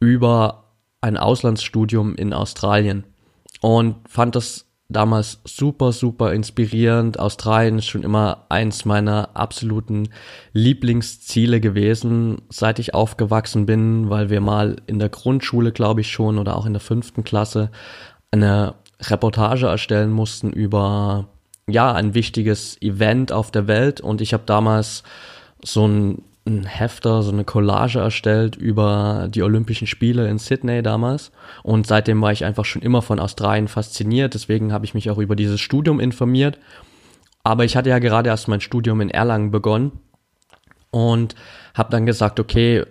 über 0.00 0.74
ein 1.00 1.16
Auslandsstudium 1.16 2.14
in 2.16 2.32
Australien 2.32 3.04
und 3.60 3.96
fand 4.08 4.36
das 4.36 4.67
damals 4.88 5.40
super, 5.44 5.92
super 5.92 6.32
inspirierend. 6.32 7.18
Australien 7.18 7.78
ist 7.78 7.86
schon 7.86 8.02
immer 8.02 8.46
eins 8.48 8.84
meiner 8.84 9.36
absoluten 9.36 10.08
Lieblingsziele 10.52 11.60
gewesen, 11.60 12.42
seit 12.48 12.78
ich 12.78 12.94
aufgewachsen 12.94 13.66
bin, 13.66 14.08
weil 14.08 14.30
wir 14.30 14.40
mal 14.40 14.76
in 14.86 14.98
der 14.98 15.10
Grundschule, 15.10 15.72
glaube 15.72 16.00
ich 16.00 16.10
schon, 16.10 16.38
oder 16.38 16.56
auch 16.56 16.64
in 16.64 16.72
der 16.72 16.80
fünften 16.80 17.22
Klasse 17.22 17.70
eine 18.30 18.74
Reportage 19.00 19.66
erstellen 19.66 20.10
mussten 20.10 20.50
über, 20.50 21.28
ja, 21.68 21.92
ein 21.92 22.14
wichtiges 22.14 22.80
Event 22.80 23.30
auf 23.30 23.50
der 23.50 23.66
Welt 23.66 24.00
und 24.00 24.20
ich 24.22 24.32
habe 24.32 24.44
damals 24.46 25.02
so 25.62 25.86
ein 25.86 26.22
ein 26.48 26.64
Hefter, 26.64 27.22
so 27.22 27.30
eine 27.30 27.44
Collage 27.44 28.00
erstellt 28.00 28.56
über 28.56 29.28
die 29.30 29.42
Olympischen 29.42 29.86
Spiele 29.86 30.28
in 30.28 30.38
Sydney 30.38 30.82
damals. 30.82 31.30
Und 31.62 31.86
seitdem 31.86 32.20
war 32.20 32.32
ich 32.32 32.44
einfach 32.44 32.64
schon 32.64 32.82
immer 32.82 33.02
von 33.02 33.20
Australien 33.20 33.68
fasziniert. 33.68 34.34
Deswegen 34.34 34.72
habe 34.72 34.84
ich 34.84 34.94
mich 34.94 35.10
auch 35.10 35.18
über 35.18 35.36
dieses 35.36 35.60
Studium 35.60 36.00
informiert. 36.00 36.58
Aber 37.44 37.64
ich 37.64 37.76
hatte 37.76 37.90
ja 37.90 37.98
gerade 37.98 38.30
erst 38.30 38.48
mein 38.48 38.60
Studium 38.60 39.00
in 39.00 39.10
Erlangen 39.10 39.50
begonnen 39.50 39.92
und 40.90 41.34
habe 41.74 41.90
dann 41.90 42.06
gesagt, 42.06 42.40
okay, 42.40 42.84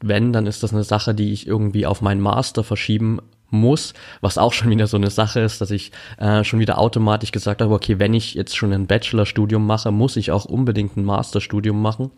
wenn, 0.00 0.32
dann 0.32 0.46
ist 0.46 0.62
das 0.62 0.72
eine 0.72 0.84
Sache, 0.84 1.14
die 1.14 1.32
ich 1.32 1.46
irgendwie 1.46 1.86
auf 1.86 2.00
meinen 2.00 2.20
Master 2.20 2.64
verschieben 2.64 3.20
muss, 3.50 3.92
was 4.20 4.38
auch 4.38 4.52
schon 4.52 4.70
wieder 4.70 4.86
so 4.86 4.96
eine 4.96 5.10
Sache 5.10 5.40
ist, 5.40 5.60
dass 5.60 5.70
ich 5.70 5.92
äh, 6.18 6.42
schon 6.42 6.58
wieder 6.58 6.78
automatisch 6.78 7.32
gesagt 7.32 7.60
habe, 7.60 7.74
okay, 7.74 7.98
wenn 7.98 8.14
ich 8.14 8.34
jetzt 8.34 8.56
schon 8.56 8.72
ein 8.72 8.86
Bachelorstudium 8.86 9.64
mache, 9.64 9.92
muss 9.92 10.16
ich 10.16 10.30
auch 10.30 10.46
unbedingt 10.46 10.96
ein 10.96 11.04
Masterstudium 11.04 11.80
machen. 11.80 12.10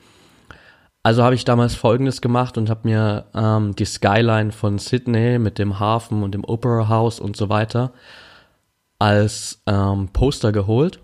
Also 1.05 1.23
habe 1.23 1.35
ich 1.35 1.45
damals 1.45 1.75
Folgendes 1.75 2.23
gemacht 2.23 2.57
und 2.57 2.71
habe 2.71 2.89
mir 2.89 3.27
ähm, 3.35 3.77
die 3.77 3.85
Skyline 3.85 4.53
von 4.53 4.79
Sydney 4.79 5.39
mit 5.39 5.59
dem 5.59 5.79
Hafen 5.79 6.23
und 6.23 6.33
dem 6.33 6.45
Opera 6.45 6.89
House 6.89 7.21
und 7.21 7.37
so 7.37 7.51
weiter 7.51 7.93
als 8.99 9.63
ähm, 9.67 10.09
Poster 10.15 10.51
geholt 10.51 11.01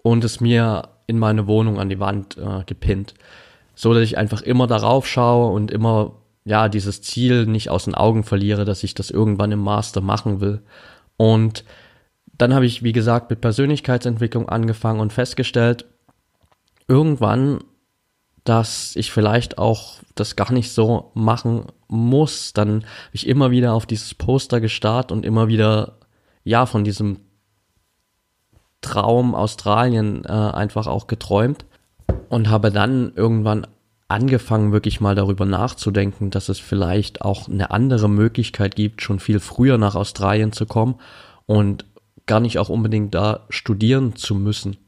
und 0.00 0.24
es 0.24 0.40
mir 0.40 0.88
in 1.06 1.18
meine 1.18 1.46
Wohnung 1.46 1.78
an 1.78 1.90
die 1.90 2.00
Wand 2.00 2.38
äh, 2.38 2.64
gepinnt, 2.64 3.12
so 3.74 3.92
dass 3.92 4.02
ich 4.02 4.16
einfach 4.16 4.40
immer 4.40 4.66
darauf 4.66 5.06
schaue 5.06 5.52
und 5.52 5.70
immer 5.70 6.12
ja 6.46 6.70
dieses 6.70 7.02
Ziel 7.02 7.44
nicht 7.44 7.68
aus 7.68 7.84
den 7.84 7.94
Augen 7.94 8.24
verliere, 8.24 8.64
dass 8.64 8.82
ich 8.82 8.94
das 8.94 9.10
irgendwann 9.10 9.52
im 9.52 9.60
Master 9.60 10.00
machen 10.00 10.40
will. 10.40 10.62
Und 11.18 11.64
dann 12.38 12.54
habe 12.54 12.64
ich 12.64 12.82
wie 12.82 12.92
gesagt 12.92 13.28
mit 13.28 13.42
Persönlichkeitsentwicklung 13.42 14.48
angefangen 14.48 15.00
und 15.00 15.12
festgestellt, 15.12 15.84
irgendwann 16.86 17.58
dass 18.48 18.96
ich 18.96 19.12
vielleicht 19.12 19.58
auch 19.58 19.96
das 20.14 20.34
gar 20.34 20.52
nicht 20.52 20.72
so 20.72 21.10
machen 21.14 21.66
muss. 21.86 22.54
Dann 22.54 22.76
habe 22.76 22.84
ich 23.12 23.26
immer 23.26 23.50
wieder 23.50 23.74
auf 23.74 23.84
dieses 23.84 24.14
Poster 24.14 24.60
gestarrt 24.60 25.12
und 25.12 25.26
immer 25.26 25.48
wieder, 25.48 25.98
ja, 26.44 26.64
von 26.64 26.82
diesem 26.82 27.20
Traum 28.80 29.34
Australien 29.34 30.24
äh, 30.24 30.28
einfach 30.30 30.86
auch 30.86 31.08
geträumt 31.08 31.66
und 32.30 32.48
habe 32.48 32.70
dann 32.70 33.12
irgendwann 33.14 33.66
angefangen, 34.06 34.72
wirklich 34.72 35.00
mal 35.02 35.14
darüber 35.14 35.44
nachzudenken, 35.44 36.30
dass 36.30 36.48
es 36.48 36.58
vielleicht 36.58 37.20
auch 37.20 37.48
eine 37.48 37.70
andere 37.70 38.08
Möglichkeit 38.08 38.76
gibt, 38.76 39.02
schon 39.02 39.20
viel 39.20 39.40
früher 39.40 39.76
nach 39.76 39.94
Australien 39.94 40.52
zu 40.52 40.64
kommen 40.64 40.94
und 41.44 41.84
gar 42.24 42.40
nicht 42.40 42.58
auch 42.58 42.70
unbedingt 42.70 43.14
da 43.14 43.44
studieren 43.50 44.16
zu 44.16 44.34
müssen. 44.34 44.78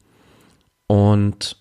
Und 0.87 1.60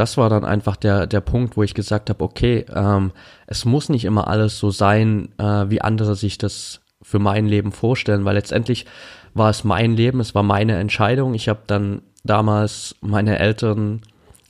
das 0.00 0.16
war 0.16 0.30
dann 0.30 0.46
einfach 0.46 0.76
der, 0.76 1.06
der 1.06 1.20
Punkt, 1.20 1.58
wo 1.58 1.62
ich 1.62 1.74
gesagt 1.74 2.08
habe, 2.08 2.24
okay, 2.24 2.64
ähm, 2.74 3.12
es 3.46 3.66
muss 3.66 3.90
nicht 3.90 4.06
immer 4.06 4.28
alles 4.28 4.58
so 4.58 4.70
sein, 4.70 5.28
äh, 5.36 5.68
wie 5.68 5.82
andere 5.82 6.16
sich 6.16 6.38
das 6.38 6.80
für 7.02 7.18
mein 7.18 7.46
Leben 7.46 7.70
vorstellen, 7.70 8.24
weil 8.24 8.34
letztendlich 8.34 8.86
war 9.34 9.50
es 9.50 9.62
mein 9.62 9.94
Leben, 9.94 10.20
es 10.20 10.34
war 10.34 10.42
meine 10.42 10.78
Entscheidung. 10.78 11.34
Ich 11.34 11.50
habe 11.50 11.60
dann 11.66 12.00
damals 12.24 12.96
meine 13.02 13.38
Eltern 13.38 14.00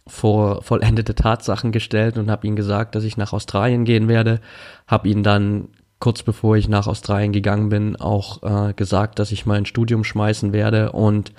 vor 0.06 0.62
vollendete 0.62 1.16
Tatsachen 1.16 1.72
gestellt 1.72 2.16
und 2.16 2.30
habe 2.30 2.46
ihnen 2.46 2.56
gesagt, 2.56 2.94
dass 2.94 3.02
ich 3.02 3.16
nach 3.16 3.32
Australien 3.32 3.84
gehen 3.84 4.06
werde, 4.06 4.40
habe 4.86 5.08
ihnen 5.08 5.24
dann 5.24 5.68
kurz 5.98 6.22
bevor 6.22 6.56
ich 6.56 6.68
nach 6.68 6.86
Australien 6.86 7.32
gegangen 7.32 7.70
bin 7.70 7.96
auch 7.96 8.42
äh, 8.42 8.72
gesagt, 8.72 9.18
dass 9.18 9.32
ich 9.32 9.46
mein 9.46 9.66
Studium 9.66 10.04
schmeißen 10.04 10.52
werde 10.52 10.92
und 10.92 11.32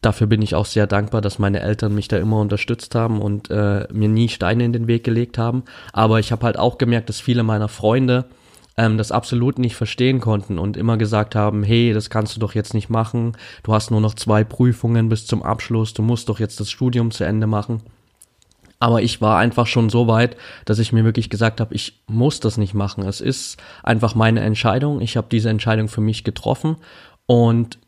dafür 0.00 0.26
bin 0.26 0.42
ich 0.42 0.54
auch 0.54 0.66
sehr 0.66 0.86
dankbar, 0.86 1.20
dass 1.20 1.38
meine 1.38 1.60
Eltern 1.60 1.94
mich 1.94 2.08
da 2.08 2.16
immer 2.16 2.40
unterstützt 2.40 2.94
haben 2.94 3.20
und 3.20 3.50
äh, 3.50 3.86
mir 3.92 4.08
nie 4.08 4.28
Steine 4.28 4.64
in 4.64 4.72
den 4.72 4.86
Weg 4.86 5.04
gelegt 5.04 5.38
haben. 5.38 5.64
Aber 5.92 6.18
ich 6.18 6.32
habe 6.32 6.46
halt 6.46 6.58
auch 6.58 6.78
gemerkt, 6.78 7.08
dass 7.08 7.20
viele 7.20 7.42
meiner 7.42 7.68
Freunde 7.68 8.26
ähm, 8.76 8.96
das 8.96 9.12
absolut 9.12 9.58
nicht 9.58 9.76
verstehen 9.76 10.20
konnten 10.20 10.58
und 10.58 10.76
immer 10.76 10.96
gesagt 10.96 11.34
haben, 11.34 11.62
hey, 11.62 11.92
das 11.92 12.08
kannst 12.08 12.34
du 12.34 12.40
doch 12.40 12.54
jetzt 12.54 12.72
nicht 12.72 12.88
machen, 12.88 13.36
du 13.62 13.74
hast 13.74 13.90
nur 13.90 14.00
noch 14.00 14.14
zwei 14.14 14.42
Prüfungen 14.44 15.08
bis 15.08 15.26
zum 15.26 15.42
Abschluss, 15.42 15.92
du 15.92 16.02
musst 16.02 16.28
doch 16.28 16.40
jetzt 16.40 16.60
das 16.60 16.70
Studium 16.70 17.10
zu 17.10 17.24
Ende 17.24 17.46
machen. 17.46 17.82
Aber 18.82 19.02
ich 19.02 19.20
war 19.20 19.36
einfach 19.36 19.66
schon 19.66 19.90
so 19.90 20.08
weit, 20.08 20.38
dass 20.64 20.78
ich 20.78 20.94
mir 20.94 21.04
wirklich 21.04 21.28
gesagt 21.28 21.60
habe, 21.60 21.74
ich 21.74 22.02
muss 22.06 22.40
das 22.40 22.56
nicht 22.56 22.72
machen. 22.72 23.06
Es 23.06 23.20
ist 23.20 23.58
einfach 23.82 24.14
meine 24.14 24.40
Entscheidung. 24.40 25.02
Ich 25.02 25.18
habe 25.18 25.26
diese 25.30 25.50
Entscheidung 25.50 25.88
für 25.88 26.00
mich 26.00 26.24
getroffen 26.24 26.76
und 27.26 27.78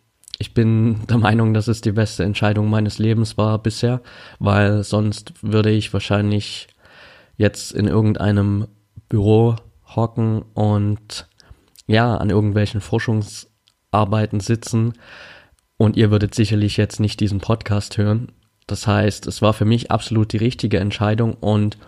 ich 0.42 0.54
bin 0.54 1.06
der 1.06 1.18
Meinung, 1.18 1.54
dass 1.54 1.68
es 1.68 1.82
die 1.82 1.92
beste 1.92 2.24
Entscheidung 2.24 2.68
meines 2.68 2.98
Lebens 2.98 3.38
war 3.38 3.62
bisher, 3.62 4.00
weil 4.40 4.82
sonst 4.82 5.34
würde 5.40 5.70
ich 5.70 5.92
wahrscheinlich 5.92 6.66
jetzt 7.36 7.70
in 7.70 7.86
irgendeinem 7.86 8.66
Büro 9.08 9.54
hocken 9.94 10.42
und 10.54 11.28
ja, 11.86 12.16
an 12.16 12.28
irgendwelchen 12.28 12.80
Forschungsarbeiten 12.80 14.40
sitzen 14.40 14.94
und 15.76 15.96
ihr 15.96 16.10
würdet 16.10 16.34
sicherlich 16.34 16.76
jetzt 16.76 16.98
nicht 16.98 17.20
diesen 17.20 17.38
Podcast 17.38 17.96
hören. 17.96 18.32
Das 18.66 18.88
heißt, 18.88 19.28
es 19.28 19.42
war 19.42 19.52
für 19.52 19.64
mich 19.64 19.92
absolut 19.92 20.32
die 20.32 20.38
richtige 20.38 20.80
Entscheidung 20.80 21.34
und 21.34 21.78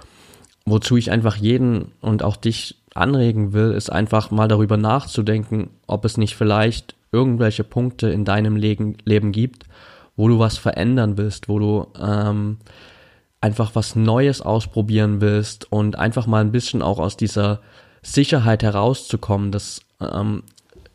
wozu 0.64 0.96
ich 0.96 1.10
einfach 1.10 1.34
jeden 1.34 1.90
und 2.00 2.22
auch 2.22 2.36
dich 2.36 2.84
anregen 2.94 3.52
will, 3.52 3.72
ist 3.72 3.90
einfach 3.90 4.30
mal 4.30 4.46
darüber 4.46 4.76
nachzudenken, 4.76 5.70
ob 5.88 6.04
es 6.04 6.18
nicht 6.18 6.36
vielleicht 6.36 6.94
irgendwelche 7.14 7.64
Punkte 7.64 8.08
in 8.10 8.24
deinem 8.24 8.56
Leben, 8.56 8.96
Leben 9.04 9.32
gibt, 9.32 9.64
wo 10.16 10.28
du 10.28 10.38
was 10.38 10.58
verändern 10.58 11.16
willst, 11.16 11.48
wo 11.48 11.58
du 11.58 11.86
ähm, 12.00 12.58
einfach 13.40 13.74
was 13.74 13.94
Neues 13.94 14.40
ausprobieren 14.40 15.20
willst 15.20 15.70
und 15.70 15.98
einfach 15.98 16.26
mal 16.26 16.40
ein 16.40 16.52
bisschen 16.52 16.82
auch 16.82 16.98
aus 16.98 17.16
dieser 17.16 17.60
Sicherheit 18.02 18.62
herauszukommen. 18.62 19.52
dass 19.52 19.80
ähm, 20.00 20.42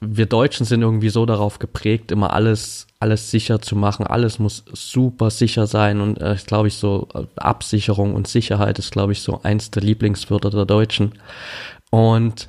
wir 0.02 0.26
Deutschen 0.26 0.66
sind 0.66 0.82
irgendwie 0.82 1.10
so 1.10 1.26
darauf 1.26 1.60
geprägt, 1.60 2.12
immer 2.12 2.34
alles, 2.34 2.88
alles 3.00 3.32
sicher 3.32 3.62
zu 3.62 3.76
machen. 3.76 4.08
Alles 4.08 4.40
muss 4.40 4.64
super 4.72 5.30
sicher 5.30 5.68
sein 5.68 6.00
und 6.00 6.22
äh, 6.22 6.38
glaube 6.46 6.70
ich 6.70 6.76
so 6.76 7.08
äh, 7.14 7.24
Absicherung 7.36 8.16
und 8.16 8.28
Sicherheit 8.28 8.80
ist 8.80 8.92
glaube 8.92 9.12
ich 9.12 9.22
so 9.22 9.42
eins 9.44 9.72
der 9.72 9.84
Lieblingswörter 9.84 10.50
der 10.50 10.66
Deutschen. 10.66 11.14
Und 11.90 12.48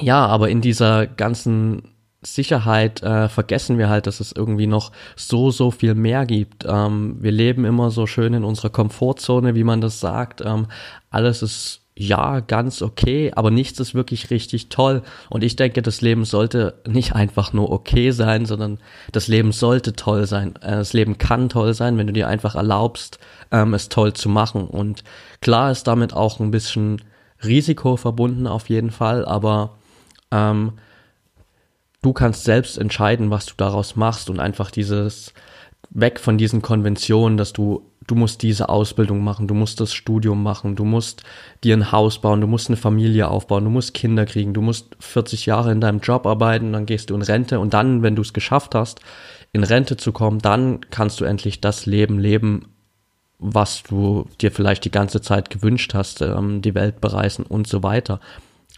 ja, 0.00 0.26
aber 0.26 0.48
in 0.48 0.60
dieser 0.60 1.06
ganzen 1.06 1.82
Sicherheit 2.20 3.02
äh, 3.02 3.28
vergessen 3.28 3.78
wir 3.78 3.88
halt, 3.88 4.06
dass 4.06 4.20
es 4.20 4.32
irgendwie 4.32 4.66
noch 4.66 4.90
so, 5.16 5.50
so 5.50 5.70
viel 5.70 5.94
mehr 5.94 6.26
gibt. 6.26 6.64
Ähm, 6.66 7.16
wir 7.20 7.30
leben 7.30 7.64
immer 7.64 7.90
so 7.90 8.06
schön 8.06 8.34
in 8.34 8.44
unserer 8.44 8.70
Komfortzone, 8.70 9.54
wie 9.54 9.64
man 9.64 9.80
das 9.80 10.00
sagt. 10.00 10.40
Ähm, 10.44 10.66
alles 11.10 11.42
ist 11.42 11.82
ja, 12.00 12.38
ganz 12.38 12.80
okay, 12.80 13.32
aber 13.34 13.50
nichts 13.50 13.80
ist 13.80 13.92
wirklich 13.92 14.30
richtig 14.30 14.68
toll. 14.68 15.02
Und 15.30 15.42
ich 15.42 15.56
denke, 15.56 15.82
das 15.82 16.00
Leben 16.00 16.24
sollte 16.24 16.80
nicht 16.86 17.14
einfach 17.16 17.52
nur 17.52 17.72
okay 17.72 18.12
sein, 18.12 18.46
sondern 18.46 18.78
das 19.10 19.26
Leben 19.26 19.50
sollte 19.50 19.94
toll 19.94 20.26
sein. 20.26 20.54
Äh, 20.62 20.76
das 20.76 20.92
Leben 20.92 21.18
kann 21.18 21.48
toll 21.48 21.74
sein, 21.74 21.98
wenn 21.98 22.06
du 22.06 22.12
dir 22.12 22.28
einfach 22.28 22.54
erlaubst, 22.54 23.18
ähm, 23.50 23.74
es 23.74 23.88
toll 23.88 24.12
zu 24.12 24.28
machen. 24.28 24.68
Und 24.68 25.02
klar 25.40 25.72
ist 25.72 25.88
damit 25.88 26.14
auch 26.14 26.38
ein 26.38 26.52
bisschen 26.52 27.02
Risiko 27.44 27.96
verbunden 27.96 28.46
auf 28.46 28.68
jeden 28.68 28.92
Fall, 28.92 29.24
aber 29.24 29.78
ähm, 30.30 30.74
du 32.02 32.12
kannst 32.12 32.44
selbst 32.44 32.78
entscheiden, 32.78 33.30
was 33.30 33.46
du 33.46 33.54
daraus 33.56 33.96
machst 33.96 34.30
und 34.30 34.40
einfach 34.40 34.70
dieses 34.70 35.32
weg 35.90 36.20
von 36.20 36.38
diesen 36.38 36.62
Konventionen, 36.62 37.36
dass 37.36 37.52
du 37.52 37.88
du 38.08 38.14
musst 38.14 38.42
diese 38.42 38.70
Ausbildung 38.70 39.22
machen, 39.22 39.46
du 39.46 39.54
musst 39.54 39.80
das 39.80 39.92
Studium 39.92 40.42
machen, 40.42 40.74
du 40.74 40.84
musst 40.84 41.22
dir 41.62 41.76
ein 41.76 41.92
Haus 41.92 42.20
bauen, 42.20 42.40
du 42.40 42.46
musst 42.46 42.68
eine 42.68 42.76
Familie 42.76 43.28
aufbauen, 43.28 43.64
du 43.64 43.70
musst 43.70 43.94
Kinder 43.94 44.24
kriegen, 44.24 44.54
du 44.54 44.62
musst 44.62 44.96
40 44.98 45.46
Jahre 45.46 45.70
in 45.70 45.80
deinem 45.80 46.00
Job 46.00 46.26
arbeiten, 46.26 46.72
dann 46.72 46.86
gehst 46.86 47.10
du 47.10 47.14
in 47.14 47.22
Rente 47.22 47.60
und 47.60 47.74
dann, 47.74 48.02
wenn 48.02 48.16
du 48.16 48.22
es 48.22 48.32
geschafft 48.32 48.74
hast, 48.74 49.00
in 49.52 49.62
Rente 49.62 49.96
zu 49.96 50.12
kommen, 50.12 50.38
dann 50.38 50.80
kannst 50.90 51.20
du 51.20 51.24
endlich 51.24 51.60
das 51.60 51.84
Leben 51.84 52.18
leben, 52.18 52.68
was 53.38 53.82
du 53.84 54.26
dir 54.40 54.50
vielleicht 54.50 54.84
die 54.84 54.90
ganze 54.90 55.20
Zeit 55.20 55.50
gewünscht 55.50 55.94
hast, 55.94 56.22
ähm, 56.22 56.62
die 56.62 56.74
Welt 56.74 57.00
bereisen 57.00 57.44
und 57.44 57.68
so 57.68 57.82
weiter. 57.82 58.20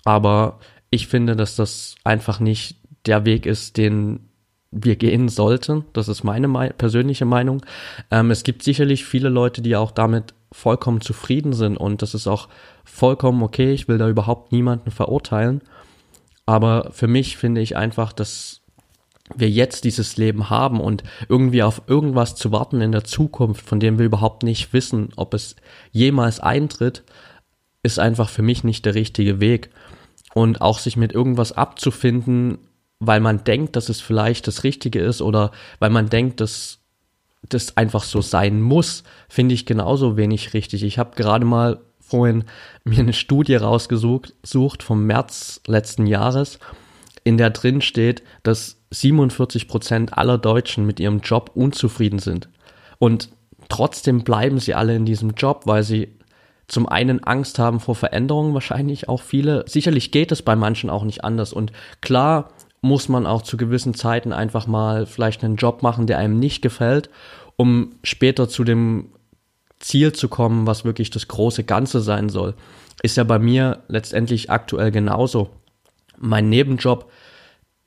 Aber 0.04 0.58
ich 0.90 1.06
finde, 1.06 1.36
dass 1.36 1.56
das 1.56 1.94
einfach 2.04 2.40
nicht 2.40 2.79
der 3.06 3.24
Weg 3.24 3.46
ist, 3.46 3.76
den 3.76 4.30
wir 4.70 4.96
gehen 4.96 5.28
sollten. 5.28 5.84
Das 5.92 6.08
ist 6.08 6.22
meine 6.22 6.48
me 6.48 6.72
persönliche 6.76 7.24
Meinung. 7.24 7.64
Ähm, 8.10 8.30
es 8.30 8.44
gibt 8.44 8.62
sicherlich 8.62 9.04
viele 9.04 9.28
Leute, 9.28 9.62
die 9.62 9.76
auch 9.76 9.90
damit 9.90 10.34
vollkommen 10.52 11.00
zufrieden 11.00 11.52
sind 11.52 11.76
und 11.76 12.02
das 12.02 12.14
ist 12.14 12.26
auch 12.26 12.48
vollkommen 12.84 13.42
okay. 13.42 13.72
Ich 13.72 13.88
will 13.88 13.98
da 13.98 14.08
überhaupt 14.08 14.52
niemanden 14.52 14.90
verurteilen. 14.90 15.62
Aber 16.46 16.90
für 16.92 17.06
mich 17.06 17.36
finde 17.36 17.60
ich 17.60 17.76
einfach, 17.76 18.12
dass 18.12 18.62
wir 19.36 19.48
jetzt 19.48 19.84
dieses 19.84 20.16
Leben 20.16 20.50
haben 20.50 20.80
und 20.80 21.04
irgendwie 21.28 21.62
auf 21.62 21.82
irgendwas 21.86 22.34
zu 22.34 22.50
warten 22.50 22.80
in 22.80 22.90
der 22.90 23.04
Zukunft, 23.04 23.64
von 23.64 23.78
dem 23.78 23.98
wir 23.98 24.06
überhaupt 24.06 24.42
nicht 24.42 24.72
wissen, 24.72 25.10
ob 25.16 25.34
es 25.34 25.54
jemals 25.92 26.40
eintritt, 26.40 27.04
ist 27.82 27.98
einfach 27.98 28.28
für 28.28 28.42
mich 28.42 28.64
nicht 28.64 28.84
der 28.84 28.94
richtige 28.94 29.40
Weg. 29.40 29.70
Und 30.34 30.60
auch 30.60 30.78
sich 30.78 30.96
mit 30.96 31.12
irgendwas 31.12 31.52
abzufinden, 31.52 32.58
weil 33.00 33.20
man 33.20 33.42
denkt, 33.44 33.76
dass 33.76 33.88
es 33.88 34.00
vielleicht 34.00 34.46
das 34.46 34.62
Richtige 34.62 35.00
ist 35.00 35.22
oder 35.22 35.50
weil 35.78 35.90
man 35.90 36.08
denkt, 36.08 36.40
dass 36.40 36.78
das 37.48 37.76
einfach 37.76 38.04
so 38.04 38.20
sein 38.20 38.60
muss, 38.60 39.02
finde 39.28 39.54
ich 39.54 39.66
genauso 39.66 40.16
wenig 40.18 40.52
richtig. 40.52 40.84
Ich 40.84 40.98
habe 40.98 41.16
gerade 41.16 41.46
mal 41.46 41.80
vorhin 41.98 42.44
mir 42.84 43.00
eine 43.00 43.14
Studie 43.14 43.56
rausgesucht 43.56 44.34
sucht 44.42 44.82
vom 44.82 45.06
März 45.06 45.60
letzten 45.66 46.06
Jahres, 46.06 46.58
in 47.24 47.38
der 47.38 47.50
drin 47.50 47.80
steht, 47.80 48.22
dass 48.42 48.76
47 48.90 49.68
Prozent 49.68 50.18
aller 50.18 50.36
Deutschen 50.38 50.86
mit 50.86 51.00
ihrem 51.00 51.20
Job 51.20 51.52
unzufrieden 51.54 52.18
sind. 52.18 52.48
Und 52.98 53.30
trotzdem 53.68 54.24
bleiben 54.24 54.58
sie 54.58 54.74
alle 54.74 54.94
in 54.94 55.06
diesem 55.06 55.30
Job, 55.30 55.62
weil 55.64 55.82
sie 55.82 56.08
zum 56.66 56.88
einen 56.88 57.24
Angst 57.24 57.58
haben 57.58 57.80
vor 57.80 57.94
Veränderungen, 57.94 58.54
wahrscheinlich 58.54 59.08
auch 59.08 59.22
viele. 59.22 59.64
Sicherlich 59.66 60.12
geht 60.12 60.32
es 60.32 60.42
bei 60.42 60.56
manchen 60.56 60.90
auch 60.90 61.04
nicht 61.04 61.24
anders. 61.24 61.52
Und 61.52 61.72
klar 62.00 62.50
muss 62.82 63.08
man 63.08 63.26
auch 63.26 63.42
zu 63.42 63.56
gewissen 63.56 63.94
Zeiten 63.94 64.32
einfach 64.32 64.66
mal 64.66 65.06
vielleicht 65.06 65.44
einen 65.44 65.56
Job 65.56 65.82
machen, 65.82 66.06
der 66.06 66.18
einem 66.18 66.38
nicht 66.38 66.62
gefällt, 66.62 67.10
um 67.56 67.96
später 68.02 68.48
zu 68.48 68.64
dem 68.64 69.10
Ziel 69.78 70.12
zu 70.12 70.28
kommen, 70.28 70.66
was 70.66 70.84
wirklich 70.84 71.10
das 71.10 71.28
große 71.28 71.64
Ganze 71.64 72.00
sein 72.00 72.28
soll. 72.28 72.54
Ist 73.02 73.16
ja 73.16 73.24
bei 73.24 73.38
mir 73.38 73.82
letztendlich 73.88 74.50
aktuell 74.50 74.90
genauso. 74.90 75.50
Mein 76.18 76.48
Nebenjob 76.48 77.10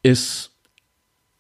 ist 0.02 0.52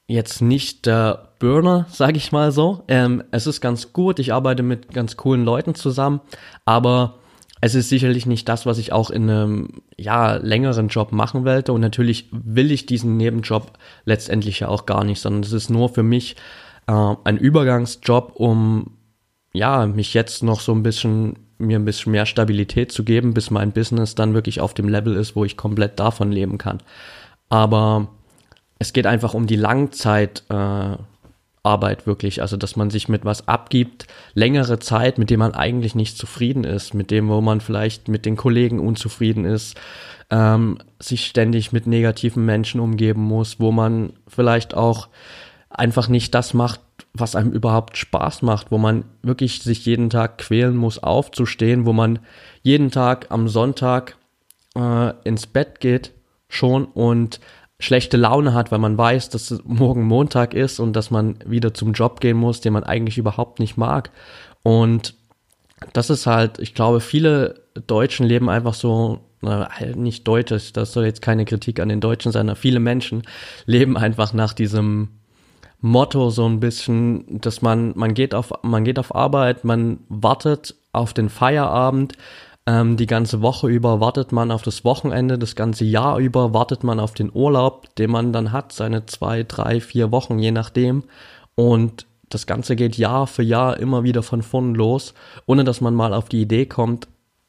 jetzt 0.07 0.41
nicht 0.41 0.85
der 0.85 1.33
Burner, 1.39 1.87
sage 1.91 2.17
ich 2.17 2.31
mal 2.31 2.51
so. 2.51 2.83
Ähm, 2.87 3.23
es 3.31 3.47
ist 3.47 3.61
ganz 3.61 3.93
gut, 3.93 4.19
ich 4.19 4.33
arbeite 4.33 4.63
mit 4.63 4.93
ganz 4.93 5.17
coolen 5.17 5.43
Leuten 5.43 5.75
zusammen, 5.75 6.21
aber 6.65 7.19
es 7.65 7.75
ist 7.75 7.87
sicherlich 7.87 8.25
nicht 8.25 8.49
das, 8.49 8.65
was 8.65 8.77
ich 8.77 8.91
auch 8.91 9.09
in 9.09 9.29
einem 9.29 9.69
ja, 9.97 10.35
längeren 10.35 10.89
Job 10.89 11.13
machen 11.13 11.45
wollte. 11.45 11.71
Und 11.71 11.79
natürlich 11.79 12.27
will 12.31 12.71
ich 12.71 12.85
diesen 12.85 13.15
Nebenjob 13.15 13.71
letztendlich 14.03 14.59
ja 14.59 14.67
auch 14.67 14.85
gar 14.85 15.05
nicht, 15.05 15.21
sondern 15.21 15.43
es 15.43 15.53
ist 15.53 15.69
nur 15.69 15.87
für 15.87 16.03
mich 16.03 16.35
äh, 16.87 17.15
ein 17.23 17.37
Übergangsjob, 17.37 18.33
um 18.35 18.97
ja, 19.53 19.85
mich 19.85 20.13
jetzt 20.13 20.43
noch 20.43 20.59
so 20.59 20.73
ein 20.73 20.83
bisschen, 20.83 21.39
mir 21.57 21.79
ein 21.79 21.85
bisschen 21.85 22.11
mehr 22.11 22.25
Stabilität 22.25 22.91
zu 22.91 23.05
geben, 23.05 23.33
bis 23.33 23.49
mein 23.49 23.71
Business 23.71 24.13
dann 24.13 24.33
wirklich 24.33 24.59
auf 24.59 24.73
dem 24.73 24.89
Level 24.89 25.15
ist, 25.15 25.37
wo 25.37 25.45
ich 25.45 25.55
komplett 25.55 25.97
davon 26.01 26.33
leben 26.33 26.57
kann. 26.57 26.79
Aber 27.47 28.09
es 28.77 28.91
geht 28.91 29.07
einfach 29.07 29.33
um 29.33 29.47
die 29.47 29.55
Langzeit, 29.55 30.43
äh, 30.49 30.97
Arbeit 31.63 32.05
wirklich, 32.05 32.41
also 32.41 32.57
dass 32.57 32.75
man 32.75 32.89
sich 32.89 33.07
mit 33.07 33.23
was 33.23 33.47
abgibt, 33.47 34.07
längere 34.33 34.79
Zeit, 34.79 35.17
mit 35.17 35.29
dem 35.29 35.39
man 35.39 35.53
eigentlich 35.53 35.95
nicht 35.95 36.17
zufrieden 36.17 36.65
ist, 36.65 36.93
mit 36.93 37.09
dem, 37.09 37.29
wo 37.29 37.39
man 37.39 37.61
vielleicht 37.61 38.09
mit 38.09 38.25
den 38.25 38.35
Kollegen 38.35 38.79
unzufrieden 38.79 39.45
ist, 39.45 39.79
ähm, 40.29 40.77
sich 40.99 41.25
ständig 41.25 41.71
mit 41.71 41.87
negativen 41.87 42.45
Menschen 42.45 42.81
umgeben 42.81 43.21
muss, 43.21 43.61
wo 43.61 43.71
man 43.71 44.11
vielleicht 44.27 44.73
auch 44.73 45.07
einfach 45.69 46.09
nicht 46.09 46.35
das 46.35 46.53
macht, 46.53 46.81
was 47.13 47.35
einem 47.35 47.51
überhaupt 47.51 47.97
Spaß 47.97 48.41
macht, 48.41 48.69
wo 48.69 48.77
man 48.77 49.05
wirklich 49.21 49.61
sich 49.61 49.85
jeden 49.85 50.09
Tag 50.09 50.39
quälen 50.39 50.75
muss, 50.75 51.01
aufzustehen, 51.01 51.85
wo 51.85 51.93
man 51.93 52.19
jeden 52.61 52.91
Tag 52.91 53.27
am 53.29 53.47
Sonntag 53.47 54.17
äh, 54.75 55.13
ins 55.23 55.47
Bett 55.47 55.79
geht 55.79 56.11
schon 56.49 56.85
und 56.85 57.39
schlechte 57.83 58.17
Laune 58.17 58.53
hat, 58.53 58.71
weil 58.71 58.79
man 58.79 58.97
weiß, 58.97 59.29
dass 59.29 59.61
morgen 59.65 60.03
Montag 60.03 60.53
ist 60.53 60.79
und 60.79 60.93
dass 60.93 61.11
man 61.11 61.37
wieder 61.45 61.73
zum 61.73 61.93
Job 61.93 62.19
gehen 62.21 62.37
muss, 62.37 62.61
den 62.61 62.73
man 62.73 62.83
eigentlich 62.83 63.17
überhaupt 63.17 63.59
nicht 63.59 63.77
mag. 63.77 64.11
Und 64.63 65.15
das 65.91 66.09
ist 66.09 66.25
halt, 66.25 66.59
ich 66.59 66.73
glaube, 66.73 67.01
viele 67.01 67.61
Deutschen 67.87 68.25
leben 68.25 68.49
einfach 68.49 68.73
so, 68.73 69.19
na, 69.41 69.69
halt 69.69 69.97
nicht 69.97 70.25
deutsch, 70.27 70.71
das 70.71 70.93
soll 70.93 71.05
jetzt 71.05 71.21
keine 71.21 71.43
Kritik 71.43 71.81
an 71.81 71.89
den 71.89 71.99
Deutschen 71.99 72.31
sein, 72.31 72.47
aber 72.49 72.55
viele 72.55 72.79
Menschen 72.79 73.23
leben 73.65 73.97
einfach 73.97 74.31
nach 74.31 74.53
diesem 74.53 75.09
Motto 75.81 76.29
so 76.29 76.47
ein 76.47 76.61
bisschen, 76.61 77.41
dass 77.41 77.61
man, 77.61 77.91
man 77.97 78.13
geht 78.13 78.33
auf, 78.33 78.53
man 78.61 78.85
geht 78.85 78.97
auf 78.97 79.13
Arbeit, 79.13 79.65
man 79.65 79.99
wartet 80.07 80.75
auf 80.93 81.13
den 81.13 81.27
Feierabend, 81.27 82.13
ähm, 82.65 82.95
die 82.97 83.07
ganze 83.07 83.41
Woche 83.41 83.67
über 83.67 83.99
wartet 83.99 84.31
man 84.31 84.51
auf 84.51 84.61
das 84.61 84.85
Wochenende, 84.85 85.37
das 85.37 85.55
ganze 85.55 85.83
Jahr 85.83 86.17
über 86.19 86.53
wartet 86.53 86.83
man 86.83 86.99
auf 86.99 87.13
den 87.13 87.31
Urlaub, 87.33 87.93
den 87.95 88.11
man 88.11 88.31
dann 88.31 88.51
hat, 88.51 88.71
seine 88.71 89.05
zwei, 89.05 89.43
drei, 89.43 89.81
vier 89.81 90.11
Wochen, 90.11 90.39
je 90.39 90.51
nachdem. 90.51 91.03
Und 91.55 92.05
das 92.29 92.47
Ganze 92.47 92.75
geht 92.75 92.97
Jahr 92.97 93.27
für 93.27 93.43
Jahr 93.43 93.77
immer 93.77 94.03
wieder 94.03 94.23
von 94.23 94.41
vorn 94.41 94.75
los, 94.75 95.13
ohne 95.45 95.63
dass 95.63 95.81
man 95.81 95.93
mal 95.93 96.13
auf 96.13 96.29
die 96.29 96.41
Idee 96.41 96.65
kommt, 96.65 97.07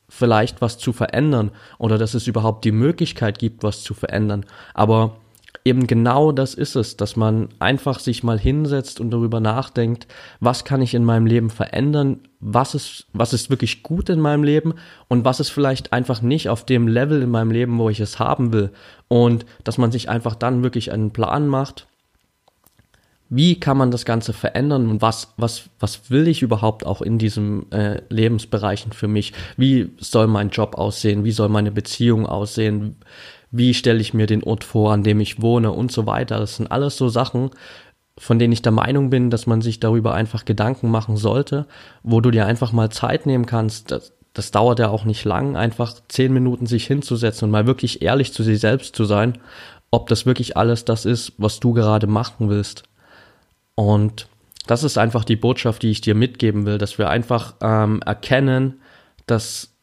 vielleicht 0.08 0.60
was 0.60 0.78
zu 0.78 0.92
verändern 0.92 1.50
oder 1.78 1.96
dass 1.96 2.14
es 2.14 2.26
überhaupt 2.26 2.64
die 2.64 2.72
Möglichkeit 2.72 3.38
gibt, 3.38 3.62
was 3.62 3.82
zu 3.82 3.94
verändern. 3.94 4.44
Aber 4.74 5.16
eben 5.64 5.86
genau 5.86 6.32
das 6.32 6.54
ist 6.54 6.76
es, 6.76 6.96
dass 6.96 7.16
man 7.16 7.48
einfach 7.58 7.98
sich 7.98 8.22
mal 8.22 8.38
hinsetzt 8.38 9.00
und 9.00 9.10
darüber 9.10 9.40
nachdenkt, 9.40 10.06
was 10.40 10.64
kann 10.64 10.82
ich 10.82 10.94
in 10.94 11.04
meinem 11.04 11.26
Leben 11.26 11.50
verändern, 11.50 12.20
was 12.40 12.74
ist, 12.74 13.06
was 13.12 13.32
ist 13.32 13.50
wirklich 13.50 13.82
gut 13.82 14.08
in 14.08 14.20
meinem 14.20 14.44
Leben 14.44 14.74
und 15.08 15.24
was 15.24 15.40
ist 15.40 15.50
vielleicht 15.50 15.92
einfach 15.92 16.20
nicht 16.20 16.48
auf 16.48 16.66
dem 16.66 16.88
Level 16.88 17.22
in 17.22 17.30
meinem 17.30 17.50
Leben, 17.50 17.78
wo 17.78 17.88
ich 17.88 18.00
es 18.00 18.18
haben 18.18 18.52
will. 18.52 18.70
Und 19.08 19.46
dass 19.64 19.78
man 19.78 19.92
sich 19.92 20.08
einfach 20.08 20.34
dann 20.34 20.62
wirklich 20.62 20.92
einen 20.92 21.12
Plan 21.12 21.48
macht, 21.48 21.86
wie 23.30 23.58
kann 23.58 23.78
man 23.78 23.90
das 23.90 24.04
Ganze 24.04 24.32
verändern 24.32 24.88
und 24.88 25.02
was, 25.02 25.32
was, 25.36 25.64
was 25.80 26.10
will 26.10 26.28
ich 26.28 26.42
überhaupt 26.42 26.84
auch 26.86 27.00
in 27.00 27.18
diesen 27.18 27.70
äh, 27.72 28.02
Lebensbereichen 28.10 28.92
für 28.92 29.08
mich? 29.08 29.32
Wie 29.56 29.90
soll 29.98 30.26
mein 30.26 30.50
Job 30.50 30.76
aussehen? 30.76 31.24
Wie 31.24 31.32
soll 31.32 31.48
meine 31.48 31.72
Beziehung 31.72 32.26
aussehen? 32.26 32.96
Wie 33.56 33.72
stelle 33.72 34.00
ich 34.00 34.14
mir 34.14 34.26
den 34.26 34.42
Ort 34.42 34.64
vor, 34.64 34.92
an 34.92 35.04
dem 35.04 35.20
ich 35.20 35.40
wohne 35.40 35.70
und 35.70 35.92
so 35.92 36.06
weiter. 36.06 36.40
Das 36.40 36.56
sind 36.56 36.72
alles 36.72 36.96
so 36.96 37.08
Sachen, 37.08 37.50
von 38.18 38.38
denen 38.38 38.52
ich 38.52 38.62
der 38.62 38.72
Meinung 38.72 39.10
bin, 39.10 39.30
dass 39.30 39.46
man 39.46 39.60
sich 39.60 39.78
darüber 39.78 40.12
einfach 40.12 40.44
Gedanken 40.44 40.90
machen 40.90 41.16
sollte, 41.16 41.66
wo 42.02 42.20
du 42.20 42.32
dir 42.32 42.46
einfach 42.46 42.72
mal 42.72 42.90
Zeit 42.90 43.26
nehmen 43.26 43.46
kannst. 43.46 43.92
Das, 43.92 44.12
das 44.32 44.50
dauert 44.50 44.80
ja 44.80 44.88
auch 44.88 45.04
nicht 45.04 45.24
lang, 45.24 45.56
einfach 45.56 45.94
zehn 46.08 46.32
Minuten 46.32 46.66
sich 46.66 46.86
hinzusetzen 46.86 47.46
und 47.46 47.52
mal 47.52 47.66
wirklich 47.66 48.02
ehrlich 48.02 48.32
zu 48.32 48.42
sich 48.42 48.58
selbst 48.58 48.96
zu 48.96 49.04
sein, 49.04 49.38
ob 49.92 50.08
das 50.08 50.26
wirklich 50.26 50.56
alles 50.56 50.84
das 50.84 51.04
ist, 51.04 51.32
was 51.38 51.60
du 51.60 51.72
gerade 51.74 52.08
machen 52.08 52.48
willst. 52.48 52.82
Und 53.76 54.26
das 54.66 54.82
ist 54.82 54.98
einfach 54.98 55.24
die 55.24 55.36
Botschaft, 55.36 55.82
die 55.82 55.90
ich 55.90 56.00
dir 56.00 56.16
mitgeben 56.16 56.66
will, 56.66 56.78
dass 56.78 56.98
wir 56.98 57.08
einfach 57.08 57.54
ähm, 57.60 58.00
erkennen, 58.04 58.80
dass 59.26 59.73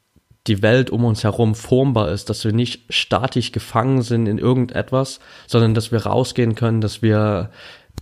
die 0.48 0.62
Welt 0.62 0.90
um 0.90 1.06
uns 1.06 1.24
herum 1.24 1.54
formbar 1.56 2.10
ist, 2.10 2.30
dass 2.30 2.44
wir 2.44 2.52
nicht 2.52 2.92
statisch 2.92 3.52
gefangen 3.52 4.02
sind 4.02 4.28
in 4.28 4.40
irgendetwas, 4.40 5.20
sondern 5.48 5.74
dass 5.74 5.92
wir 5.92 6.06
rausgehen 6.06 6.56
können, 6.56 6.82
dass 6.82 7.02
wir 7.02 7.52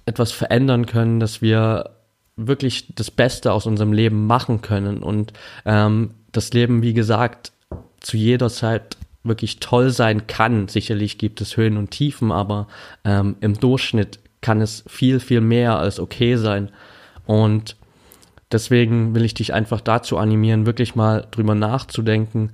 etwas 0.05 0.31
verändern 0.31 0.85
können, 0.85 1.19
dass 1.19 1.41
wir 1.41 1.91
wirklich 2.35 2.95
das 2.95 3.11
Beste 3.11 3.51
aus 3.51 3.65
unserem 3.65 3.91
Leben 3.91 4.25
machen 4.25 4.61
können 4.61 5.03
und 5.03 5.33
ähm, 5.65 6.11
das 6.31 6.53
Leben, 6.53 6.81
wie 6.81 6.93
gesagt, 6.93 7.51
zu 7.99 8.15
jeder 8.15 8.49
Zeit 8.49 8.97
wirklich 9.23 9.59
toll 9.59 9.89
sein 9.89 10.27
kann. 10.27 10.69
Sicherlich 10.69 11.17
gibt 11.17 11.41
es 11.41 11.57
Höhen 11.57 11.75
und 11.75 11.91
Tiefen, 11.91 12.31
aber 12.31 12.67
ähm, 13.03 13.35
im 13.41 13.59
Durchschnitt 13.59 14.19
kann 14.41 14.61
es 14.61 14.85
viel, 14.87 15.19
viel 15.19 15.41
mehr 15.41 15.77
als 15.77 15.99
okay 15.99 16.37
sein. 16.37 16.69
Und 17.25 17.75
Deswegen 18.51 19.13
will 19.13 19.25
ich 19.25 19.33
dich 19.33 19.53
einfach 19.53 19.81
dazu 19.81 20.17
animieren, 20.17 20.65
wirklich 20.65 20.95
mal 20.95 21.27
drüber 21.29 21.53
nachzudenken, 21.53 22.51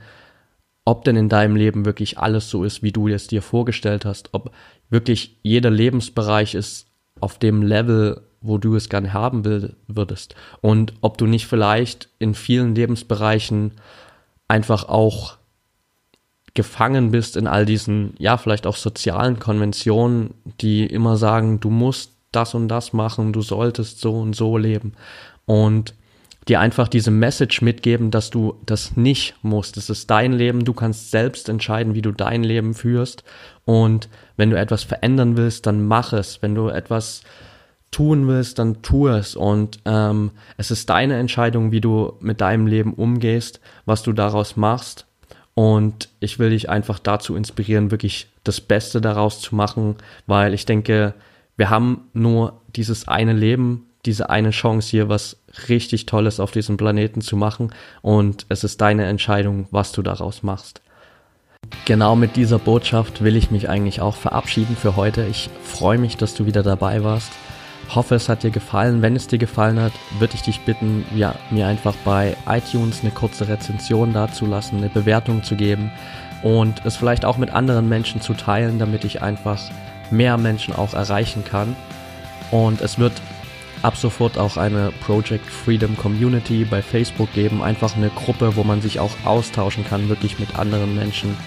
ob 0.83 1.03
denn 1.03 1.15
in 1.15 1.29
deinem 1.29 1.55
Leben 1.55 1.85
wirklich 1.85 2.19
alles 2.19 2.49
so 2.49 2.63
ist, 2.63 2.83
wie 2.83 2.91
du 2.91 3.07
es 3.07 3.27
dir 3.27 3.41
vorgestellt 3.41 4.05
hast, 4.05 4.29
ob 4.33 4.51
wirklich 4.89 5.37
jeder 5.41 5.71
Lebensbereich 5.71 6.53
ist 6.53 6.87
auf 7.21 7.39
dem 7.39 7.63
Level, 7.63 8.21
wo 8.41 8.57
du 8.57 8.75
es 8.75 8.89
gern 8.89 9.13
haben 9.13 9.45
will, 9.45 9.75
würdest. 9.87 10.35
Und 10.61 10.93
ob 11.01 11.17
du 11.17 11.25
nicht 11.25 11.47
vielleicht 11.47 12.09
in 12.19 12.35
vielen 12.35 12.75
Lebensbereichen 12.75 13.71
einfach 14.47 14.87
auch 14.87 15.37
gefangen 16.53 17.11
bist 17.11 17.35
in 17.35 17.47
all 17.47 17.65
diesen, 17.65 18.13
ja, 18.19 18.37
vielleicht 18.37 18.67
auch 18.67 18.77
sozialen 18.77 19.39
Konventionen, 19.39 20.35
die 20.61 20.85
immer 20.85 21.17
sagen, 21.17 21.59
du 21.59 21.69
musst 21.69 22.11
das 22.31 22.53
und 22.53 22.67
das 22.67 22.93
machen, 22.93 23.33
du 23.33 23.41
solltest 23.41 24.01
so 24.01 24.19
und 24.19 24.35
so 24.35 24.57
leben 24.57 24.93
und 25.45 25.93
dir 26.47 26.59
einfach 26.59 26.87
diese 26.87 27.11
Message 27.11 27.61
mitgeben, 27.61 28.11
dass 28.11 28.29
du 28.29 28.55
das 28.65 28.95
nicht 28.95 29.35
musst. 29.41 29.77
Es 29.77 29.89
ist 29.89 30.09
dein 30.11 30.33
Leben, 30.33 30.63
du 30.63 30.73
kannst 30.73 31.11
selbst 31.11 31.49
entscheiden, 31.49 31.95
wie 31.95 32.01
du 32.01 32.11
dein 32.11 32.43
Leben 32.43 32.73
führst. 32.73 33.23
Und 33.65 34.09
wenn 34.37 34.51
du 34.51 34.57
etwas 34.57 34.83
verändern 34.83 35.37
willst, 35.37 35.65
dann 35.65 35.85
mach 35.85 36.13
es. 36.13 36.41
Wenn 36.41 36.53
du 36.53 36.69
etwas 36.69 37.21
tun 37.89 38.27
willst, 38.27 38.59
dann 38.59 38.81
tu 38.83 39.07
es. 39.07 39.35
Und 39.35 39.79
ähm, 39.85 40.31
es 40.57 40.69
ist 40.69 40.89
deine 40.89 41.17
Entscheidung, 41.17 41.71
wie 41.71 41.81
du 41.81 42.13
mit 42.19 42.41
deinem 42.41 42.67
Leben 42.67 42.93
umgehst, 42.93 43.59
was 43.85 44.03
du 44.03 44.13
daraus 44.13 44.55
machst. 44.55 45.07
Und 45.55 46.09
ich 46.19 46.37
will 46.37 46.49
dich 46.49 46.69
einfach 46.69 46.99
dazu 46.99 47.35
inspirieren, 47.35 47.89
wirklich 47.89 48.27
das 48.43 48.61
Beste 48.61 49.01
daraus 49.01 49.39
zu 49.39 49.55
machen, 49.55 49.95
weil 50.27 50.53
ich 50.53 50.65
denke, 50.65 51.13
wir 51.55 51.69
haben 51.69 52.09
nur 52.13 52.61
dieses 52.75 53.07
eine 53.07 53.31
Leben, 53.31 53.87
diese 54.05 54.29
eine 54.29 54.51
Chance 54.51 54.89
hier, 54.89 55.09
was 55.09 55.37
richtig 55.69 56.05
Tolles 56.05 56.39
auf 56.39 56.51
diesem 56.51 56.77
Planeten 56.77 57.21
zu 57.21 57.35
machen 57.35 57.71
und 58.01 58.45
es 58.49 58.63
ist 58.63 58.81
deine 58.81 59.05
Entscheidung, 59.05 59.67
was 59.71 59.91
du 59.91 60.01
daraus 60.01 60.43
machst. 60.43 60.81
Genau 61.85 62.15
mit 62.15 62.35
dieser 62.35 62.59
Botschaft 62.59 63.23
will 63.23 63.35
ich 63.35 63.51
mich 63.51 63.69
eigentlich 63.69 64.01
auch 64.01 64.15
verabschieden 64.15 64.75
für 64.75 64.95
heute. 64.95 65.25
Ich 65.25 65.49
freue 65.63 65.97
mich, 65.97 66.17
dass 66.17 66.35
du 66.35 66.45
wieder 66.45 66.63
dabei 66.63 67.03
warst. 67.03 67.31
Hoffe, 67.93 68.15
es 68.15 68.29
hat 68.29 68.43
dir 68.43 68.51
gefallen. 68.51 69.01
Wenn 69.01 69.15
es 69.15 69.27
dir 69.27 69.37
gefallen 69.37 69.79
hat, 69.79 69.93
würde 70.19 70.33
ich 70.35 70.41
dich 70.41 70.59
bitten, 70.61 71.05
ja, 71.15 71.35
mir 71.51 71.67
einfach 71.67 71.95
bei 72.03 72.35
iTunes 72.47 73.01
eine 73.01 73.11
kurze 73.11 73.47
Rezension 73.47 74.13
dazulassen, 74.13 74.79
eine 74.79 74.89
Bewertung 74.89 75.43
zu 75.43 75.55
geben 75.55 75.91
und 76.43 76.85
es 76.85 76.95
vielleicht 76.95 77.25
auch 77.25 77.37
mit 77.37 77.51
anderen 77.51 77.89
Menschen 77.89 78.21
zu 78.21 78.33
teilen, 78.33 78.79
damit 78.79 79.03
ich 79.03 79.21
einfach 79.21 79.59
mehr 80.11 80.37
Menschen 80.37 80.75
auch 80.75 80.93
erreichen 80.93 81.43
kann. 81.43 81.75
Und 82.51 82.81
es 82.81 82.99
wird 82.99 83.13
ab 83.85 83.95
sofort 83.95 84.39
auch 84.39 84.57
eine 84.57 84.91
Project 85.05 85.45
Freedom 85.45 85.95
Community 85.95 86.65
bei 86.65 86.81
Facebook 86.81 87.31
geben. 87.33 87.61
Einfach 87.61 87.95
eine 87.95 88.09
Gruppe, 88.09 88.55
wo 88.55 88.63
man 88.63 88.81
sich 88.81 88.99
auch 88.99 89.11
austauschen 89.25 89.85
kann, 89.85 90.09
wirklich 90.09 90.39
mit 90.39 90.57
anderen 90.57 90.95
Menschen 90.95 91.37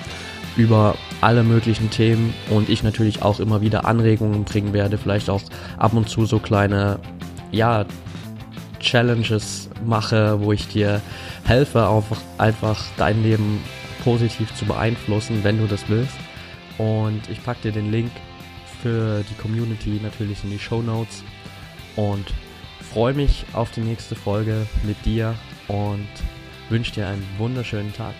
über 0.57 0.94
alle 1.20 1.42
möglichen 1.42 1.90
Themen 1.90 2.33
und 2.48 2.68
ich 2.68 2.85
natürlich 2.85 3.22
auch 3.22 3.40
immer 3.40 3.61
wieder 3.61 3.87
Anregungen 3.87 4.44
bringen 4.44 4.72
werde, 4.72 4.98
vielleicht 4.98 5.31
auch 5.31 5.42
ab 5.79 5.94
und 5.94 6.09
zu 6.09 6.27
so 6.27 6.38
kleine, 6.38 7.01
ja, 7.51 7.85
Challenges 8.79 9.68
mache, 9.85 10.40
wo 10.40 10.53
ich 10.53 10.68
dir 10.68 11.01
helfe, 11.44 11.88
einfach, 11.88 12.20
einfach 12.38 12.85
dein 12.96 13.20
Leben 13.24 13.61
positiv 14.05 14.55
zu 14.55 14.64
beeinflussen, 14.64 15.40
wenn 15.42 15.59
du 15.59 15.66
das 15.66 15.88
willst. 15.88 16.14
Und 16.79 17.22
ich 17.29 17.42
packe 17.42 17.62
dir 17.62 17.72
den 17.72 17.90
Link 17.90 18.12
für 18.81 19.24
die 19.29 19.35
Community 19.35 19.98
natürlich 20.01 20.44
in 20.44 20.51
die 20.51 20.59
Show 20.61 20.83
Notes 20.83 21.24
und 21.99 22.33
freue 22.93 23.13
mich 23.13 23.45
auf 23.53 23.73
die 23.73 23.81
nächste 23.81 24.15
Folge 24.15 24.67
mit 24.85 25.05
dir 25.05 25.35
und 25.67 26.09
wünsche 26.69 26.93
dir 26.93 27.09
einen 27.09 27.27
wunderschönen 27.39 27.93
Tag. 27.93 28.15